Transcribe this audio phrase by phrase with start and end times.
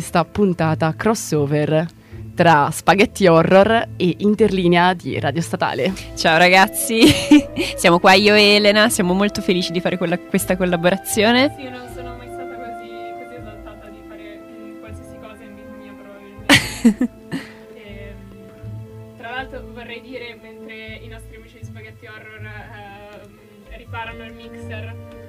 [0.00, 1.86] questa puntata crossover
[2.34, 5.92] tra spaghetti horror e interlinea di Radio Statale.
[6.14, 7.02] Ciao ragazzi,
[7.76, 11.54] siamo qua io e Elena, siamo molto felici di fare quella, questa collaborazione.
[11.54, 12.88] Sì, non sono mai stata così,
[13.22, 17.18] così esaltata di fare mm, qualsiasi cosa in vita mia probabilmente.
[17.76, 24.24] E, mm, tra l'altro vorrei dire, mentre i nostri amici di spaghetti horror ehm, riparano
[24.24, 25.19] il mixer, eh,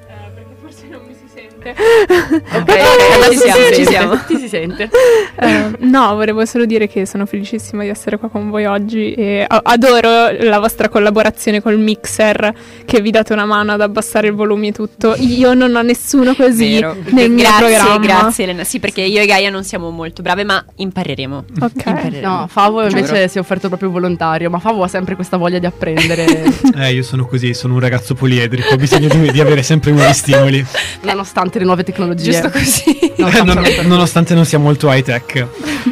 [0.72, 1.50] forse non mi si sente.
[2.52, 4.20] Ok, ci adesso siamo, si ci siamo.
[4.26, 4.90] Ti si sente?
[5.42, 9.44] Eh, no, volevo solo dire che sono felicissima di essere qua con voi oggi e
[9.48, 12.54] adoro la vostra collaborazione col mixer
[12.86, 15.16] che vi date una mano ad abbassare il volume e tutto.
[15.18, 16.96] Io non ho nessuno così Vero.
[17.10, 17.98] nel mio grazie, programma.
[18.06, 18.64] grazie Elena.
[18.64, 21.46] Sì, perché io e Gaia non siamo molto brave, ma impareremo.
[21.60, 21.72] Ok.
[21.86, 22.28] Impareremo.
[22.28, 23.28] No, Favo invece Giuro.
[23.28, 26.26] si è offerto proprio volontario, ma Favo ha sempre questa voglia di apprendere,
[26.76, 30.14] Eh, io sono così, sono un ragazzo poliedrico, ho bisogno di, di avere sempre nuovi
[30.14, 30.61] stimoli.
[31.04, 32.32] nonostante le nuove tecnologie.
[32.32, 33.00] Giusto così.
[33.22, 35.48] Non Eh, non- nonostante non sia molto high tech.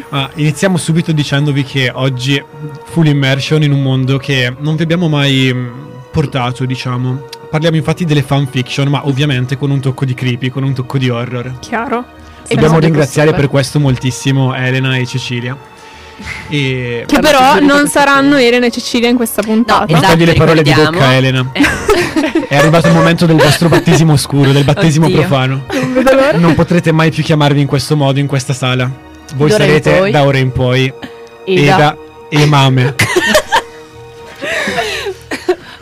[0.08, 2.42] Ma iniziamo subito dicendovi che oggi
[2.86, 5.70] full immersion in un mondo che non vi abbiamo mai mh,
[6.10, 7.28] portato, diciamo.
[7.48, 11.08] Parliamo infatti delle fanfiction, ma ovviamente con un tocco di creepy, con un tocco di
[11.08, 11.58] horror.
[11.60, 12.04] Chiaro.
[12.48, 15.56] Dobbiamo ringraziare per questo moltissimo Elena e Cecilia.
[16.48, 18.36] E Che però non saranno.
[18.36, 19.86] Elena e Cecilia in questa puntata.
[19.88, 21.50] No, esatto, togli le parole di bocca, Elena.
[21.52, 21.62] Eh.
[22.48, 25.18] È arrivato il momento del vostro battesimo oscuro, del battesimo Oddio.
[25.18, 25.64] profano.
[25.72, 26.36] Non vedo l'ora.
[26.36, 28.90] Non potrete mai più chiamarvi in questo modo in questa sala.
[29.36, 30.92] Voi D'ora sarete da ora in poi
[31.44, 31.62] Eda.
[31.76, 31.96] Eda
[32.28, 32.94] e Mame.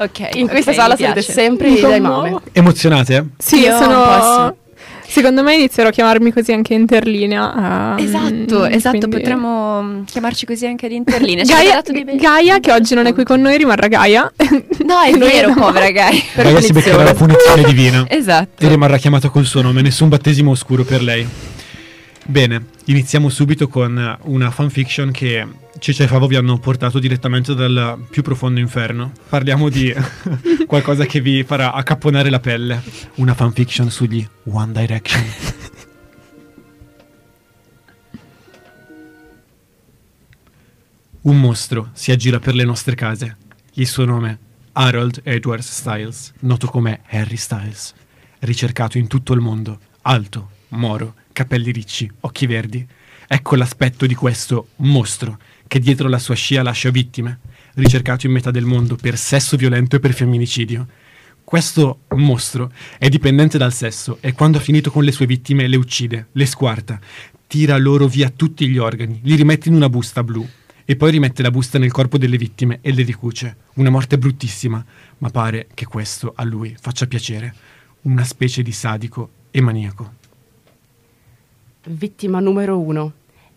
[0.00, 0.28] Ok.
[0.34, 1.98] In questa ok, sala sarete sempre Eda e.
[2.00, 2.36] Mame.
[2.52, 3.30] Emozionate?
[3.36, 4.56] Sì, Io un po' sono...
[5.10, 7.96] Secondo me inizierò a chiamarmi così anche interlinea.
[7.96, 11.44] ehm, Esatto, esatto, quindi- potremmo mm, chiamarci così anche ad Interlinea.
[11.44, 14.30] Gaia, bei- Gaia, che oggi non è qui con noi, rimarrà Gaia.
[14.84, 16.20] No, è vero, povera Gaia.
[16.34, 18.64] Per Gaia si beccherà la punizione divina Esatto.
[18.64, 21.26] e rimarrà chiamata col suo nome, nessun battesimo oscuro per lei.
[22.24, 25.46] Bene, iniziamo subito con una fanfiction che
[25.78, 29.12] Cece e Favo vi hanno portato direttamente dal più profondo inferno.
[29.28, 29.94] Parliamo di
[30.66, 32.82] qualcosa che vi farà accapponare la pelle.
[33.16, 35.24] Una fanfiction sugli One Direction.
[41.22, 43.36] Un mostro si aggira per le nostre case.
[43.74, 44.38] Il suo nome,
[44.72, 47.94] Harold Edwards Styles, noto come Harry Styles.
[48.40, 52.86] Ricercato in tutto il mondo, alto, moro, capelli ricci, occhi verdi.
[53.26, 57.38] Ecco l'aspetto di questo mostro che dietro la sua scia lascia vittime,
[57.74, 60.86] ricercato in metà del mondo per sesso violento e per femminicidio.
[61.44, 65.76] Questo mostro è dipendente dal sesso e quando ha finito con le sue vittime le
[65.76, 66.98] uccide, le squarta,
[67.46, 70.46] tira loro via tutti gli organi, li rimette in una busta blu
[70.84, 73.56] e poi rimette la busta nel corpo delle vittime e le ricuce.
[73.74, 74.82] Una morte bruttissima,
[75.18, 77.54] ma pare che questo a lui faccia piacere.
[78.02, 80.12] Una specie di sadico e maniaco.
[81.84, 83.12] Vittima numero uno.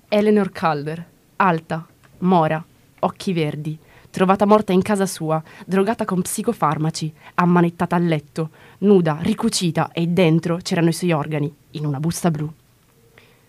[0.10, 1.06] Eleanor Calder.
[1.38, 1.88] Alta,
[2.22, 2.64] mora,
[3.00, 3.78] occhi verdi.
[4.10, 8.50] Trovata morta in casa sua, drogata con psicofarmaci, ammanettata a letto,
[8.80, 12.52] nuda, ricucita e dentro c'erano i suoi organi, in una busta blu.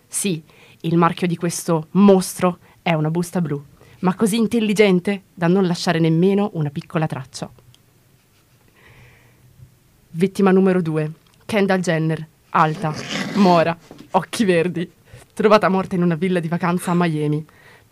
[0.07, 0.41] Sì,
[0.81, 3.61] il marchio di questo mostro è una busta blu,
[3.99, 7.49] ma così intelligente da non lasciare nemmeno una piccola traccia.
[10.11, 11.11] Vittima numero 2.
[11.45, 12.27] Kendall Jenner.
[12.51, 12.93] Alta,
[13.35, 13.75] mora,
[14.11, 14.89] occhi verdi.
[15.33, 17.43] Trovata morta in una villa di vacanza a Miami.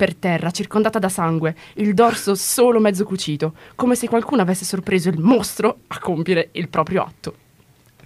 [0.02, 5.10] Per terra, circondata da sangue, il dorso solo mezzo cucito, come se qualcuno avesse sorpreso
[5.10, 7.36] il mostro a compiere il proprio atto.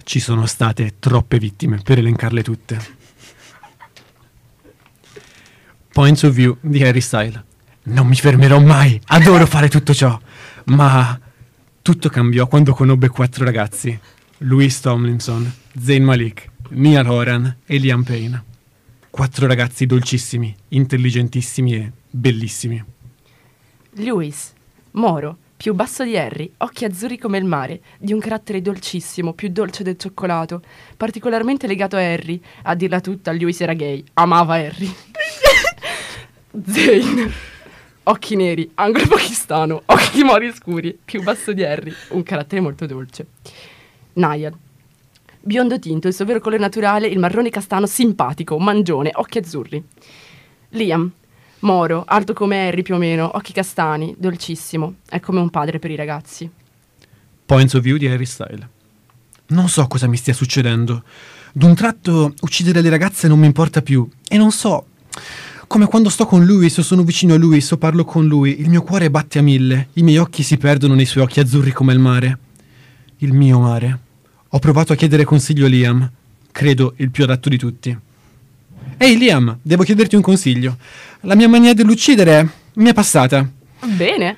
[0.04, 2.78] Ci sono state troppe vittime per elencarle tutte.
[5.90, 7.42] Points of view di Harry Style.
[7.84, 10.20] Non mi fermerò mai, adoro fare tutto ciò.
[10.64, 11.18] Ma
[11.80, 13.98] tutto cambiò quando conobbe quattro ragazzi.
[14.40, 15.50] Louis Tomlinson,
[15.82, 18.44] Zayn Malik, Niall Horan e Liam Payne.
[19.16, 22.84] Quattro ragazzi dolcissimi, intelligentissimi e bellissimi.
[23.92, 24.52] Lewis,
[24.90, 29.48] moro, più basso di Harry, occhi azzurri come il mare, di un carattere dolcissimo, più
[29.48, 30.60] dolce del cioccolato,
[30.98, 32.38] particolarmente legato a Harry.
[32.64, 34.94] A dirla tutta, Lewis era gay, amava Harry.
[36.66, 37.32] Zayn,
[38.02, 43.28] occhi neri, anglo-pakistano, occhi mori scuri, più basso di Harry, un carattere molto dolce.
[44.12, 44.54] Niall,
[45.46, 49.82] biondo tinto, il suo vero colore naturale, il marrone castano simpatico, mangione, occhi azzurri.
[50.70, 51.10] Liam,
[51.60, 55.90] moro, alto come Harry più o meno, occhi castani, dolcissimo, è come un padre per
[55.90, 56.50] i ragazzi.
[57.46, 58.68] Points of view di Harry Style.
[59.48, 61.04] Non so cosa mi stia succedendo.
[61.52, 64.06] D'un tratto uccidere le ragazze non mi importa più.
[64.28, 64.86] E non so.
[65.68, 68.68] Come quando sto con lui, o sono vicino a lui, o parlo con lui, il
[68.68, 71.92] mio cuore batte a mille, i miei occhi si perdono nei suoi occhi azzurri come
[71.92, 72.38] il mare.
[73.18, 74.05] Il mio mare.
[74.50, 76.10] Ho provato a chiedere consiglio a Liam,
[76.52, 77.98] credo il più adatto di tutti.
[78.96, 80.76] Ehi Liam, devo chiederti un consiglio.
[81.22, 83.48] La mia mania dell'uccidere mi è passata.
[83.84, 84.36] Bene.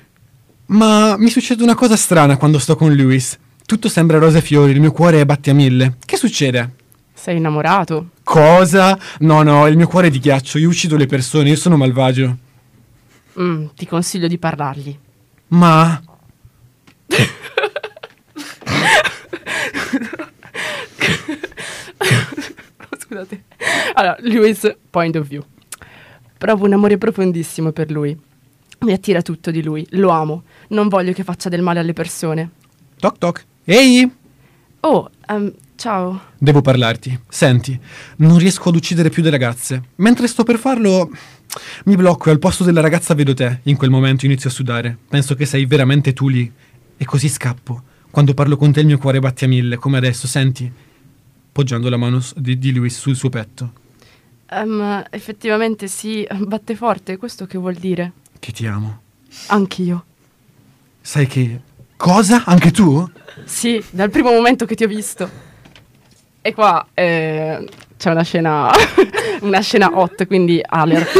[0.67, 3.37] Ma mi succede una cosa strana quando sto con Lewis.
[3.65, 5.97] Tutto sembra rose e fiori, il mio cuore batte a mille.
[6.03, 6.73] Che succede?
[7.13, 8.09] Sei innamorato?
[8.23, 8.97] Cosa?
[9.19, 12.37] No, no, il mio cuore è di ghiaccio, io uccido le persone, io sono malvagio.
[13.39, 14.97] Mm, ti consiglio di parlargli.
[15.49, 16.01] Ma...
[23.09, 23.43] Scusate.
[23.93, 25.43] Allora, Lewis, point of view.
[26.37, 28.15] Provo un amore profondissimo per lui.
[28.81, 30.43] Mi attira tutto di lui, lo amo.
[30.69, 32.51] Non voglio che faccia del male alle persone.
[32.99, 33.45] Toc toc.
[33.65, 34.09] Ehi!
[34.81, 36.21] Oh, ehm, ciao.
[36.37, 37.19] Devo parlarti.
[37.27, 37.77] Senti,
[38.17, 39.81] non riesco ad uccidere più le ragazze.
[39.95, 41.09] Mentre sto per farlo,
[41.85, 43.61] mi blocco e al posto della ragazza vedo te.
[43.63, 44.95] In quel momento inizio a sudare.
[45.09, 46.49] Penso che sei veramente tu lì.
[46.95, 47.81] E così scappo.
[48.11, 50.71] Quando parlo con te il mio cuore batte a mille, come adesso, senti?
[51.59, 53.73] Poggiando la mano di, di Luis sul suo petto.
[54.49, 58.13] Ehm, effettivamente sì, batte forte, questo che vuol dire?
[58.39, 59.01] Che ti amo.
[59.47, 60.05] Anch'io.
[61.01, 61.59] Sai che...
[61.97, 62.45] Cosa?
[62.45, 63.05] Anche tu?
[63.43, 65.29] Sì, dal primo momento che ti ho visto.
[66.39, 67.67] E qua eh,
[67.97, 68.71] c'è una scena,
[69.41, 71.11] una scena hot, quindi alert.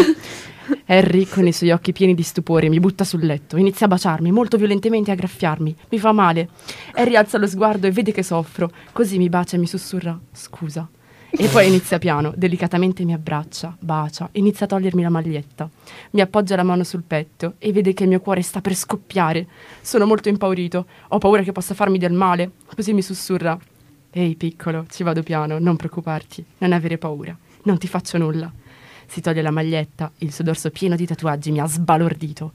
[0.86, 4.32] Harry, con i suoi occhi pieni di stupore, mi butta sul letto, inizia a baciarmi
[4.32, 5.76] molto violentemente a graffiarmi.
[5.90, 6.50] Mi fa male.
[6.94, 8.72] Harry alza lo sguardo e vede che soffro.
[8.92, 10.88] Così mi bacia e mi sussurra: Scusa.
[11.32, 15.70] E poi inizia piano, delicatamente mi abbraccia, bacia, inizia a togliermi la maglietta.
[16.12, 19.46] Mi appoggia la mano sul petto e vede che il mio cuore sta per scoppiare.
[19.80, 22.54] Sono molto impaurito, ho paura che possa farmi del male.
[22.76, 23.58] Così mi sussurra:
[24.12, 28.52] Ehi piccolo, ci vado piano, non preoccuparti, non avere paura, non ti faccio nulla.
[29.10, 32.54] Si toglie la maglietta, il suo dorso pieno di tatuaggi mi ha sbalordito.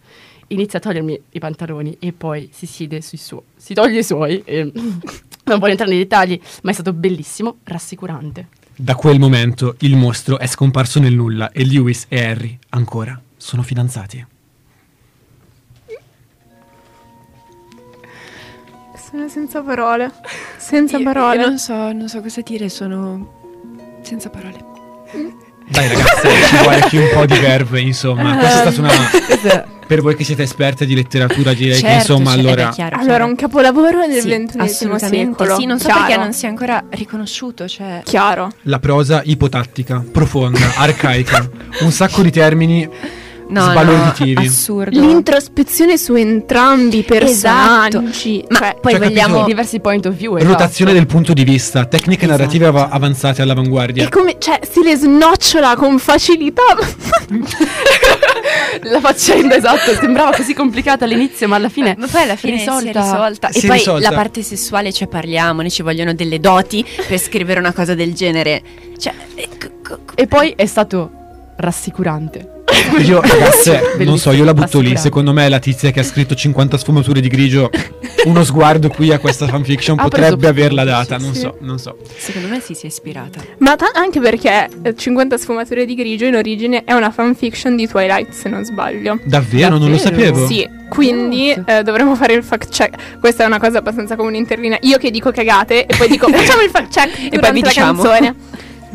[0.49, 3.43] Inizia a togliermi i pantaloni e poi si siede sui suoi.
[3.57, 8.49] Si toglie i suoi e non voglio entrare nei dettagli, ma è stato bellissimo, rassicurante.
[8.77, 13.63] Da quel momento il mostro è scomparso nel nulla e Lewis e Harry ancora sono
[13.63, 14.25] fidanzati.
[18.97, 20.13] Sono senza parole.
[20.57, 21.41] Senza Io- parole.
[21.41, 25.44] io non so, non so cosa dire, sono senza parole.
[25.69, 28.37] Dai ragazze, ci vuole anche un po' di verve, insomma.
[28.37, 29.73] Questa è stata una...
[29.87, 32.69] Per voi che siete esperte di letteratura direi che insomma cioè, allora...
[32.71, 33.25] chiaro, Allora, chiaro.
[33.27, 35.57] un capolavoro del Sì, XXI assolutamente secolo.
[35.61, 36.01] Sì, non so Chiaro.
[36.07, 38.51] perché non sia ancora riconosciuto, cioè Chiaro.
[38.63, 41.47] La prosa ipotattica, profonda, arcaica,
[41.81, 42.89] un sacco di termini
[43.49, 44.35] no, sbalorditivi.
[44.35, 45.01] no, assurdo.
[45.01, 48.45] L'introspezione su entrambi i personaggi.
[48.49, 49.47] Ma Cioè, poi Cioè, vogliamo capito?
[49.47, 50.37] diversi point of view.
[50.37, 50.53] esatto.
[50.53, 52.39] Rotazione del punto di vista, tecniche Esatto.
[52.39, 54.05] narrative av- avanzate all'avanguardia.
[54.05, 56.63] e come, cioè, si le snocciola con facilità.
[58.83, 62.81] La faccenda, esatto, sembrava così complicata all'inizio, ma alla fine ma poi alla fine risolta.
[62.81, 63.51] si è risolta.
[63.51, 64.11] Si e è poi risolta.
[64.11, 68.63] la parte sessuale, cioè parliamone, ci vogliono delle doti per scrivere una cosa del genere.
[68.99, 71.11] Cioè, eh, co- co- co- E poi è stato
[71.57, 72.54] rassicurante.
[73.05, 74.97] Io, ragazze, non so, io la butto lì.
[74.97, 77.71] Secondo me la tizia che ha scritto 50 sfumature di grigio,
[78.25, 81.17] uno sguardo qui a questa fanfiction potrebbe averla data.
[81.19, 81.41] Non sì.
[81.41, 81.97] so, non so.
[82.17, 83.41] secondo me sì, si è ispirata.
[83.59, 87.87] Ma ta- anche perché eh, 50 sfumature di grigio in origine è una fanfiction di
[87.89, 89.19] Twilight, se non sbaglio.
[89.25, 89.77] Davvero?
[89.79, 90.03] Non lo Davvero?
[90.35, 90.47] sapevo.
[90.47, 91.69] Sì, quindi What?
[91.69, 93.19] eh, dovremmo fare il fact check.
[93.21, 94.77] Questa è una cosa abbastanza comune in Terrina.
[94.83, 97.69] Io che dico cagate e poi dico facciamo il fact check poi durante vi la
[97.69, 98.03] diciamo.
[98.03, 98.35] canzone.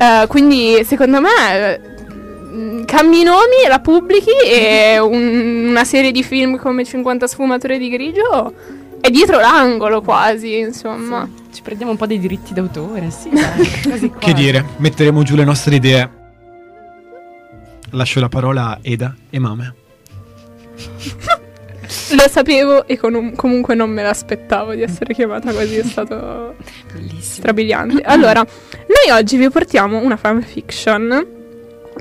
[0.01, 1.88] Eh, quindi secondo me
[2.89, 7.27] eh, mh, cambi i nomi, la pubblichi e un- una serie di film come 50
[7.27, 8.53] sfumature di grigio
[9.01, 11.27] è dietro l'angolo quasi, insomma.
[11.53, 15.43] Ci prendiamo un po' dei diritti d'autore, sì, dai, quasi Che dire, metteremo giù le
[15.45, 16.09] nostre idee.
[17.91, 19.73] Lascio la parola a Eda e Mame.
[22.11, 26.55] Lo sapevo e con un- comunque non me l'aspettavo di essere chiamata così, è stato
[26.93, 27.19] Bellissimo.
[27.21, 28.01] strabiliante.
[28.03, 31.37] Allora, noi oggi vi portiamo una fanfiction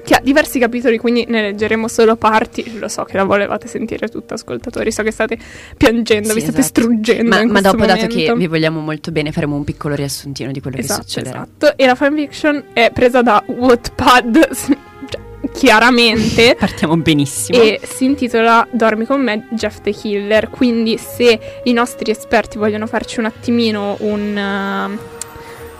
[0.04, 2.78] che ha diversi capitoli, quindi ne leggeremo solo parti.
[2.78, 4.90] Lo so che la volevate sentire tutta, ascoltatori.
[4.92, 5.38] So che state
[5.76, 6.80] piangendo, Sì, vi state esatto.
[6.80, 7.28] struggendo.
[7.28, 8.34] Ma, ma dopo, dato che momento.
[8.36, 11.42] vi vogliamo molto bene, faremo un piccolo riassuntino di quello che Esatto, succederà.
[11.42, 11.76] esatto.
[11.76, 14.76] E la fanfiction è presa da Wattpad, cioè,
[15.52, 16.56] chiaramente.
[16.58, 17.60] Partiamo benissimo.
[17.60, 20.48] E si intitola Dormi con me, Jeff the Killer.
[20.50, 25.17] Quindi, se i nostri esperti vogliono farci un attimino un, uh,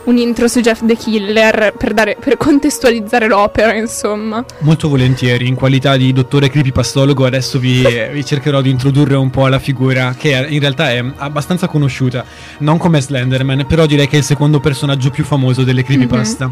[0.05, 4.45] un intro su Jeff the Killer per, dare, per contestualizzare l'opera, insomma.
[4.61, 9.47] Molto volentieri, in qualità di dottore creepypastologo, adesso vi, vi cercherò di introdurre un po'
[9.49, 12.25] la figura che in realtà è abbastanza conosciuta,
[12.59, 16.51] non come Slenderman, però direi che è il secondo personaggio più famoso delle creepypasta.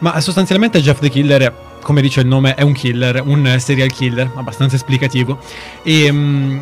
[0.00, 1.52] Ma sostanzialmente Jeff the Killer,
[1.82, 5.38] come dice il nome, è un killer, un serial killer, abbastanza esplicativo,
[5.82, 6.60] e mm,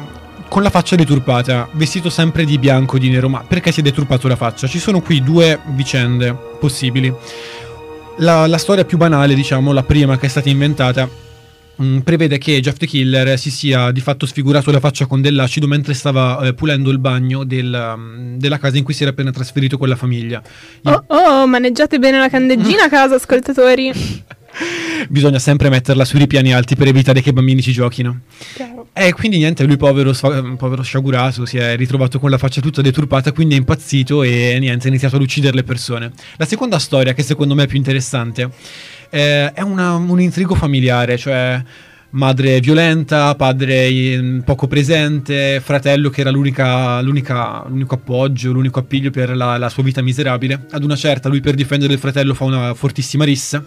[0.48, 4.28] con la faccia deturpata, vestito sempre di bianco, di nero, ma perché si è deturpato
[4.28, 4.66] la faccia?
[4.66, 7.12] Ci sono qui due vicende possibili.
[8.18, 11.08] La, la storia più banale, diciamo, la prima che è stata inventata,
[11.76, 15.66] mh, prevede che Jeff the Killer si sia di fatto sfigurato la faccia con dell'acido
[15.66, 19.30] mentre stava eh, pulendo il bagno del, um, della casa in cui si era appena
[19.30, 20.42] trasferito con la famiglia.
[20.84, 23.92] Oh, oh, maneggiate bene la candeggina a casa, ascoltatori.
[25.08, 28.20] Bisogna sempre metterla sui ripiani alti per evitare che i bambini ci giochino.
[28.54, 28.75] Chiaro.
[28.98, 32.80] E quindi niente, lui povero, sfa- povero sciagurato si è ritrovato con la faccia tutta
[32.80, 36.12] deturpata, quindi è impazzito e niente, ha iniziato ad uccidere le persone.
[36.38, 38.48] La seconda storia, che secondo me è più interessante,
[39.10, 41.62] eh, è una- un intrigo familiare, cioè
[42.10, 49.10] madre violenta, padre eh, poco presente, fratello che era l'unica- l'unica- l'unico appoggio, l'unico appiglio
[49.10, 50.66] per la, la sua vita miserabile.
[50.70, 53.62] Ad una certa lui per difendere il fratello fa una fortissima rissa,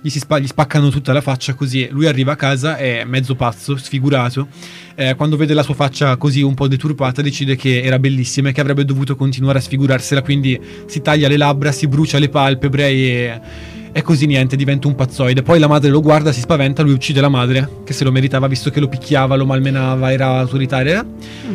[0.00, 3.76] gli, spa- gli spaccano tutta la faccia così, lui arriva a casa, è mezzo pazzo,
[3.76, 4.48] sfigurato,
[4.96, 8.52] eh, quando vede la sua faccia così un po' deturpata decide che era bellissima e
[8.52, 12.88] che avrebbe dovuto continuare a sfigurarsela, quindi si taglia le labbra, si brucia le palpebre
[12.88, 13.40] e...
[13.96, 15.42] E così niente, diventa un pazzoide.
[15.42, 18.48] Poi la madre lo guarda, si spaventa, lui uccide la madre, che se lo meritava
[18.48, 21.06] visto che lo picchiava, lo malmenava, era autoritaria.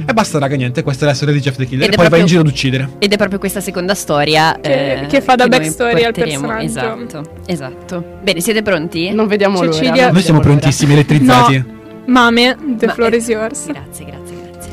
[0.05, 1.87] E basta, raga, niente, questa è la storia di Jeff the Killer.
[1.87, 2.89] Ed E poi va proprio- in giro ad uccidere.
[2.99, 6.63] Ed è proprio questa seconda storia Che- eh, che fa da noi backstory al personaggio.
[6.65, 8.05] Esatto, esatto.
[8.23, 9.11] Bene, siete pronti?
[9.11, 9.71] Non vediamo l'ora.
[9.73, 10.49] Cecilia- non Noi Noi siamo l'ora.
[10.51, 11.65] prontissimi, elettrizzati.
[12.05, 13.65] Mame, the Ma- floor eh, is yours.
[13.67, 14.71] Grazie, grazie, grazie.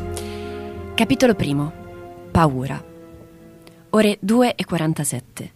[0.95, 1.73] Capitolo primo.
[2.31, 2.81] Paura.
[3.91, 5.51] Ore 2 e 47.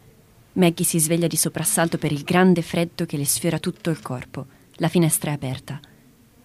[0.55, 4.47] Maggie si sveglia di soprassalto per il grande freddo che le sfiora tutto il corpo.
[4.75, 5.81] La finestra è aperta.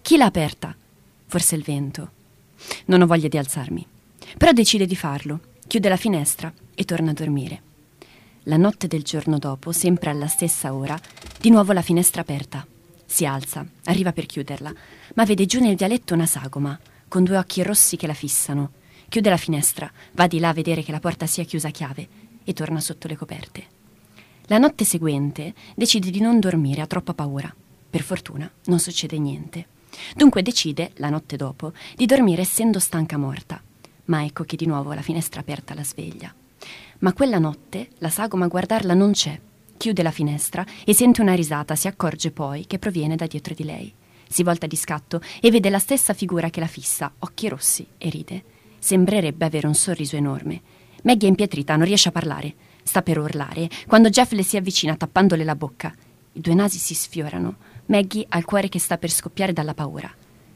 [0.00, 0.74] Chi l'ha aperta?
[1.26, 2.10] Forse il vento.
[2.86, 3.84] Non ho voglia di alzarmi.
[4.38, 5.40] Però decide di farlo.
[5.66, 7.62] Chiude la finestra e torna a dormire.
[8.44, 10.98] La notte del giorno dopo, sempre alla stessa ora,
[11.40, 12.64] di nuovo la finestra aperta.
[13.04, 14.72] Si alza, arriva per chiuderla,
[15.14, 18.70] ma vede giù nel vialetto una sagoma, con due occhi rossi che la fissano.
[19.08, 22.08] Chiude la finestra, va di là a vedere che la porta sia chiusa a chiave
[22.44, 23.74] e torna sotto le coperte.
[24.46, 27.52] La notte seguente decide di non dormire, ha troppa paura.
[27.90, 29.66] Per fortuna non succede niente.
[30.14, 33.60] Dunque decide, la notte dopo, di dormire essendo stanca morta.
[34.04, 36.32] Ma ecco che di nuovo la finestra aperta la sveglia.
[36.98, 39.38] Ma quella notte la sagoma a guardarla non c'è.
[39.76, 43.64] Chiude la finestra e sente una risata, si accorge poi che proviene da dietro di
[43.64, 43.92] lei.
[44.28, 48.08] Si volta di scatto e vede la stessa figura che la fissa, occhi rossi, e
[48.10, 48.44] ride.
[48.78, 50.60] Sembrerebbe avere un sorriso enorme.
[51.02, 52.54] Maggie è impietrita, non riesce a parlare.
[52.86, 55.92] Sta per urlare, quando Jeff le si avvicina tappandole la bocca.
[56.34, 57.56] I due nasi si sfiorano.
[57.86, 60.08] Maggie ha il cuore che sta per scoppiare dalla paura.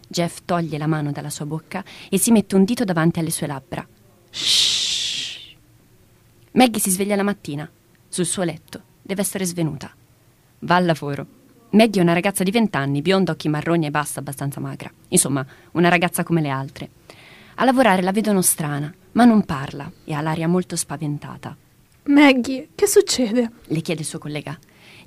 [0.07, 3.49] Jeff toglie la mano dalla sua bocca e si mette un dito davanti alle sue
[3.49, 3.85] labbra.
[4.31, 5.57] Shh.
[6.53, 7.69] Maggie si sveglia la mattina,
[8.09, 8.81] sul suo letto.
[9.03, 9.93] Deve essere svenuta.
[10.61, 11.27] Va al lavoro.
[11.71, 14.91] Maggie è una ragazza di 20 anni, bionda, occhi marroni e bassa, abbastanza magra.
[15.09, 16.91] Insomma, una ragazza come le altre.
[17.57, 21.57] A lavorare la vedono strana, ma non parla e ha l'aria molto spaventata.
[22.05, 23.51] Maggie, che succede?
[23.65, 24.59] Le chiede il suo collega.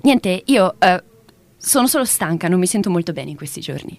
[0.02, 1.02] Niente, io eh,
[1.56, 3.98] sono solo stanca, non mi sento molto bene in questi giorni.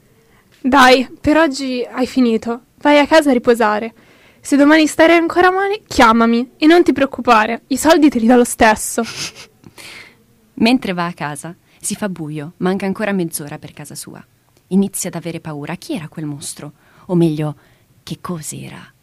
[0.62, 2.62] Dai, per oggi hai finito.
[2.78, 3.94] Vai a casa a riposare.
[4.40, 8.36] Se domani starai ancora male, chiamami e non ti preoccupare, i soldi te li do
[8.36, 9.04] lo stesso.
[10.56, 14.24] Mentre va a casa, si fa buio, manca ancora mezz'ora per casa sua.
[14.68, 15.76] Inizia ad avere paura.
[15.76, 16.74] Chi era quel mostro?
[17.08, 17.56] O meglio,
[18.04, 18.94] che cos'era?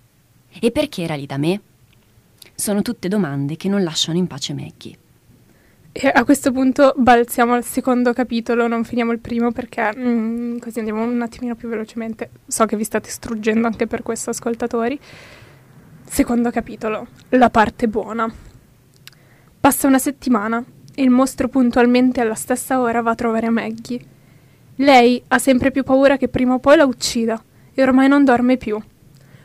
[0.60, 1.60] E perché era lì da me?
[2.62, 4.96] Sono tutte domande che non lasciano in pace Maggie.
[5.90, 10.78] E a questo punto balziamo al secondo capitolo, non finiamo il primo perché mm, così
[10.78, 12.30] andiamo un attimino più velocemente.
[12.46, 14.96] So che vi state struggendo anche per questo, ascoltatori.
[16.04, 18.32] Secondo capitolo, la parte buona.
[19.58, 20.64] Passa una settimana
[20.94, 24.00] e il mostro puntualmente alla stessa ora va a trovare Maggie.
[24.76, 27.42] Lei ha sempre più paura che prima o poi la uccida
[27.74, 28.80] e ormai non dorme più.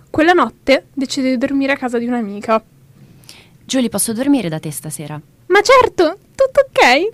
[0.07, 2.63] Quella notte decide di dormire a casa di un'amica.
[3.67, 5.19] Giulie, posso dormire da te stasera?
[5.47, 7.09] Ma certo, tutto ok?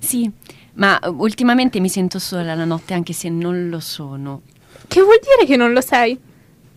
[0.00, 0.30] Sì,
[0.76, 4.40] ma uh, ultimamente mi sento sola la notte anche se non lo sono.
[4.86, 6.18] Che vuol dire che non lo sei?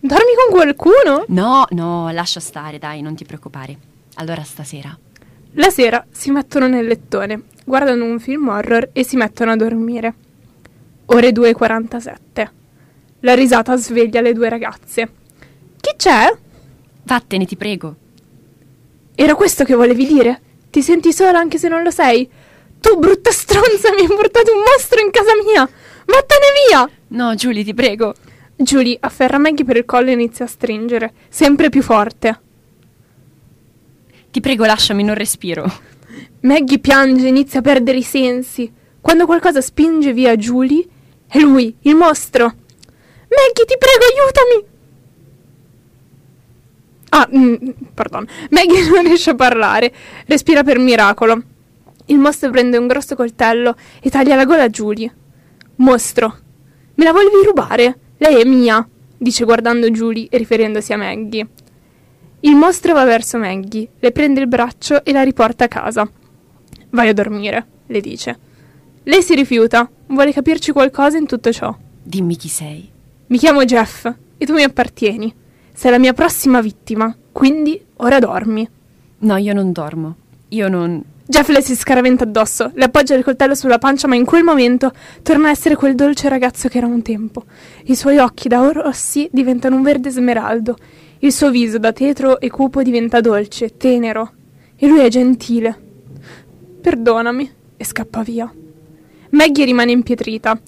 [0.02, 1.24] Dormi con qualcuno?
[1.30, 3.78] No, no, lascia stare, dai, non ti preoccupare.
[4.16, 5.00] Allora stasera.
[5.54, 10.14] La sera si mettono nel lettone, guardano un film horror e si mettono a dormire.
[11.06, 12.50] Ore 2.47.
[13.22, 15.10] La risata sveglia le due ragazze.
[15.80, 16.38] Chi c'è?
[17.04, 17.96] Vattene, ti prego.
[19.16, 20.42] Era questo che volevi dire?
[20.70, 22.30] Ti senti sola anche se non lo sei?
[22.80, 25.70] Tu, brutta stronza, mi hai portato un mostro in casa mia!
[26.06, 26.90] Vattene via!
[27.10, 28.16] No, Giulie, ti prego.
[28.56, 32.40] Julie afferra Maggie per il collo e inizia a stringere, sempre più forte.
[34.32, 35.70] Ti prego, lasciami, non respiro.
[36.42, 38.72] Maggie piange, inizia a perdere i sensi.
[39.00, 40.86] Quando qualcosa spinge via Julie,
[41.28, 42.46] è lui, il mostro.
[42.46, 44.71] Maggie, ti prego, aiutami!
[47.14, 47.56] Ah, mm,
[47.94, 48.26] pardon.
[48.52, 49.94] Maggie non riesce a parlare.
[50.26, 51.42] Respira per miracolo.
[52.06, 55.14] Il mostro prende un grosso coltello e taglia la gola a Julie.
[55.76, 56.38] Mostro,
[56.96, 57.98] me la volevi rubare?
[58.18, 58.88] Lei è mia,
[59.18, 61.48] dice guardando Julie e riferendosi a Maggie.
[62.42, 66.10] Il mostro va verso Maggie, le prende il braccio e la riporta a casa.
[66.90, 68.40] Vai a dormire, le dice.
[69.04, 71.76] Lei si rifiuta, vuole capirci qualcosa in tutto ciò.
[72.04, 72.90] Dimmi chi sei.
[73.28, 75.34] Mi chiamo Jeff e tu mi appartieni.
[75.82, 78.70] Sei la mia prossima vittima, quindi ora dormi.
[79.18, 80.16] No, io non dormo.
[80.50, 81.02] Io non...
[81.26, 84.92] Jeff le si scaraventa addosso, le appoggia il coltello sulla pancia, ma in quel momento
[85.24, 87.46] torna a essere quel dolce ragazzo che era un tempo.
[87.86, 90.78] I suoi occhi da rossi diventano un verde smeraldo,
[91.18, 94.34] il suo viso da tetro e cupo diventa dolce, tenero,
[94.76, 95.76] e lui è gentile.
[96.80, 98.54] Perdonami, e scappa via.
[99.32, 100.62] Maggie rimane impietrita.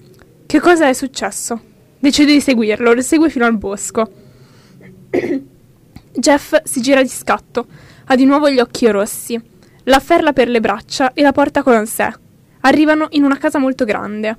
[0.48, 1.62] Che cosa è successo?
[2.00, 4.22] Decide di seguirlo, lo segue fino al bosco.
[6.16, 7.68] Jeff si gira di scatto,
[8.06, 9.40] ha di nuovo gli occhi rossi.
[9.84, 12.12] La afferra per le braccia e la porta con sé.
[12.62, 14.38] Arrivano in una casa molto grande.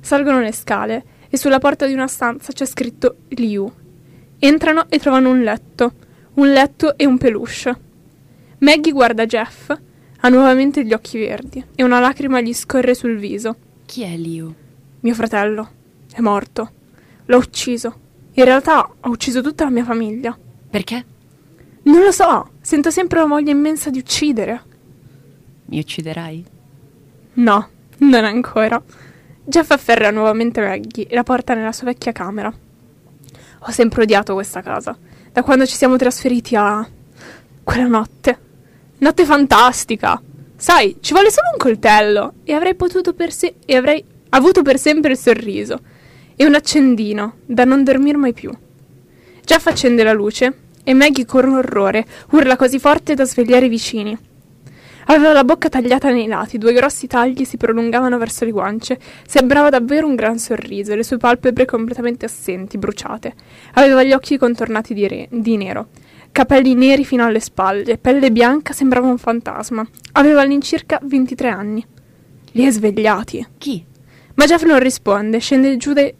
[0.00, 3.70] Salgono le scale e sulla porta di una stanza c'è scritto Liu.
[4.38, 5.92] Entrano e trovano un letto,
[6.34, 7.84] un letto e un peluche.
[8.58, 9.70] Maggie guarda Jeff,
[10.20, 13.56] ha nuovamente gli occhi verdi e una lacrima gli scorre sul viso.
[13.84, 14.54] Chi è Liu?
[15.00, 15.70] Mio fratello
[16.12, 16.70] è morto.
[17.26, 18.04] L'ho ucciso.
[18.38, 20.36] In realtà ho ucciso tutta la mia famiglia.
[20.68, 21.04] Perché?
[21.84, 24.62] Non lo so, sento sempre la voglia immensa di uccidere.
[25.66, 26.44] Mi ucciderai?
[27.34, 28.82] No, non ancora.
[29.42, 32.52] Jeff afferra nuovamente Maggie e la porta nella sua vecchia camera.
[33.60, 34.98] Ho sempre odiato questa casa,
[35.32, 36.86] da quando ci siamo trasferiti a...
[37.64, 38.38] quella notte.
[38.98, 40.20] Notte fantastica!
[40.56, 43.54] Sai, ci vuole solo un coltello e avrei potuto per se...
[43.64, 45.80] e avrei avuto per sempre il sorriso.
[46.36, 48.52] E un accendino, da non dormire mai più.
[49.42, 54.18] Jeff accende la luce e Maggie con orrore urla così forte da svegliare i vicini.
[55.06, 58.98] Aveva la bocca tagliata nei lati, due grossi tagli si prolungavano verso le guance.
[59.26, 63.34] Sembrava davvero un gran sorriso, le sue palpebre completamente assenti, bruciate.
[63.74, 65.88] Aveva gli occhi contornati di, re- di nero,
[66.32, 69.86] capelli neri fino alle spalle, pelle bianca, sembrava un fantasma.
[70.12, 71.86] Aveva all'incirca 23 anni.
[72.50, 73.46] Li hai svegliati.
[73.58, 73.84] Chi?
[74.34, 76.14] Ma Jeff non risponde, scende giù de-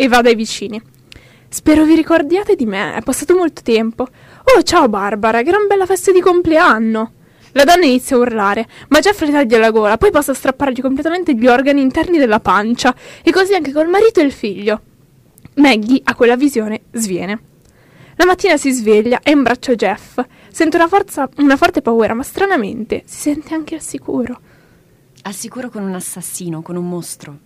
[0.00, 0.80] e va dai vicini.
[1.50, 4.04] Spero vi ricordiate di me, è passato molto tempo.
[4.04, 7.12] Oh, ciao Barbara, gran bella festa di compleanno.
[7.52, 10.80] La donna inizia a urlare, ma Jeff le taglia la gola, poi passa a strappargli
[10.80, 14.80] completamente gli organi interni della pancia, e così anche col marito e il figlio.
[15.56, 17.38] Maggie, a quella visione, sviene.
[18.16, 20.18] La mattina si sveglia e imbraccia Jeff.
[20.48, 24.40] Sente una, forza, una forte paura, ma stranamente si sente anche al sicuro.
[25.22, 27.38] Al sicuro con un assassino, con un mostro.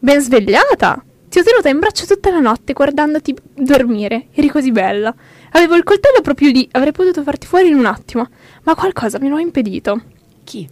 [0.00, 1.04] Ben svegliata!
[1.30, 4.26] Ti ho tenuta in braccio tutta la notte guardandoti dormire.
[4.32, 5.14] Eri così bella.
[5.52, 8.26] Avevo il coltello proprio lì, avrei potuto farti fuori in un attimo,
[8.64, 10.02] ma qualcosa me lo ha impedito.
[10.42, 10.68] Chi?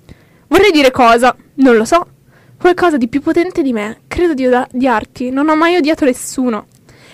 [0.49, 2.05] Vorrei dire cosa, non lo so.
[2.59, 4.01] Qualcosa di più potente di me.
[4.09, 6.66] Credo di odiarti, non ho mai odiato nessuno.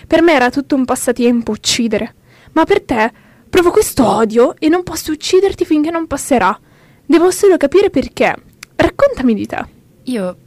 [0.07, 2.15] Per me era tutto un passatempo uccidere.
[2.53, 3.11] Ma per te
[3.47, 6.59] provo questo odio e non posso ucciderti finché non passerà.
[7.05, 8.35] Devo solo capire perché.
[8.75, 9.65] Raccontami di te.
[10.05, 10.37] Io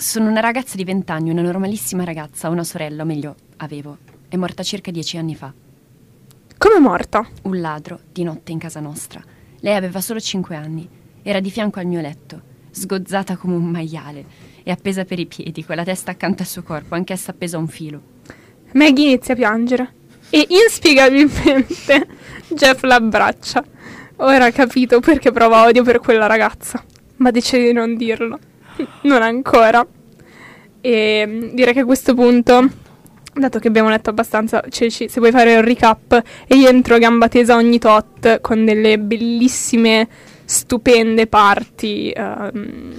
[0.00, 3.98] sono una ragazza di vent'anni, una normalissima ragazza, una sorella, o meglio, avevo.
[4.28, 5.52] È morta circa dieci anni fa.
[6.56, 7.28] Come è morta?
[7.42, 9.22] Un ladro, di notte in casa nostra.
[9.60, 10.88] Lei aveva solo cinque anni.
[11.22, 14.24] Era di fianco al mio letto, sgozzata come un maiale
[14.62, 17.60] e appesa per i piedi, con la testa accanto al suo corpo, anch'essa appesa a
[17.60, 18.00] un filo.
[18.72, 19.92] Maggie inizia a piangere
[20.30, 22.06] e inspiegabilmente
[22.48, 23.62] Jeff l'abbraccia.
[24.16, 26.82] Ora ha capito perché prova odio per quella ragazza,
[27.16, 28.38] ma decide di non dirlo.
[29.02, 29.86] Non ancora.
[30.80, 32.68] E mm, direi che a questo punto,
[33.34, 36.98] dato che abbiamo letto abbastanza, Ceci, se vuoi fare un recap, e io entro a
[36.98, 40.08] gamba tesa ogni tot con delle bellissime,
[40.44, 42.10] stupende parti.
[42.10, 42.94] ehm,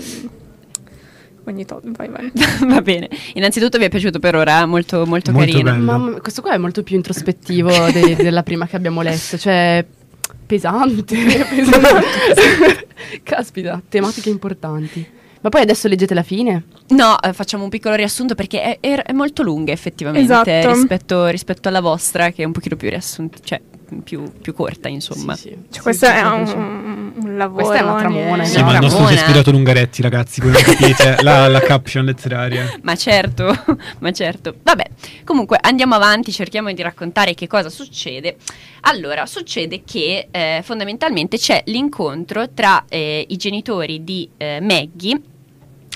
[1.46, 2.32] ogni tot, vai, vai.
[2.70, 3.10] Va bene.
[3.34, 5.76] Innanzitutto vi è piaciuto per ora, molto, molto, Molto carino.
[5.98, 9.84] mia, questo qua è molto più introspettivo de- della prima che abbiamo letto, cioè
[10.46, 11.18] pesante.
[11.50, 12.88] pesante.
[13.24, 15.20] Caspita, tematiche importanti.
[15.42, 16.64] Ma poi adesso leggete la fine?
[16.90, 20.72] No, eh, facciamo un piccolo riassunto perché è, è- è molto lunga effettivamente Esatto.
[20.74, 23.60] rispetto, rispetto alla vostra che è un pochino più riassunta, cioè
[24.04, 25.36] più, più corta insomma.
[25.36, 25.50] Sì, sì.
[25.50, 27.66] Cioè, Sì, questo sì, è un, un lavoro.
[27.66, 30.62] Questa è una tramona, Sì, No, ma il nostro si è ispirato Ungaretti, ragazzi, come
[30.62, 32.78] capite, la, la caption letteraria.
[32.84, 33.54] Ma certo,
[34.00, 34.56] ma certo.
[34.62, 34.86] Vabbè,
[35.26, 38.38] comunque andiamo avanti, cerchiamo di raccontare che cosa succede.
[38.82, 45.20] Allora, succede che eh, fondamentalmente c'è l'incontro tra eh, i genitori di eh, Maggie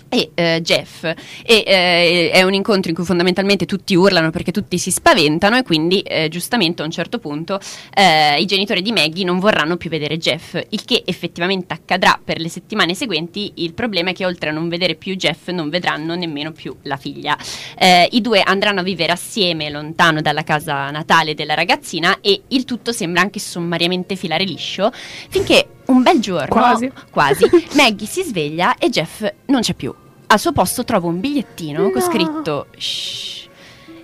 [0.10, 1.04] e eh, Jeff.
[1.04, 5.64] E eh, è un incontro in cui fondamentalmente tutti urlano perché tutti si spaventano e
[5.64, 7.60] quindi eh, giustamente a un certo punto
[7.94, 12.40] eh, i genitori di Maggie non vorranno più vedere Jeff il che effettivamente accadrà per
[12.40, 13.54] le settimane seguenti.
[13.56, 16.98] Il problema è che oltre a non vedere più Jeff non vedranno nemmeno più la
[16.98, 17.38] figlia.
[17.78, 22.66] Eh, i due andranno a vivere assieme lontano dalla casa natale della ragazzina e il
[22.66, 24.92] tutto sembra anche sommariamente filare liscio
[25.30, 26.92] finché un bel giorno Quasi.
[27.12, 29.94] quasi Maggie si sveglia e Jeff non c'è più.
[30.28, 32.02] Al suo posto trova un bigliettino con No.
[32.02, 33.34] scritto Shh.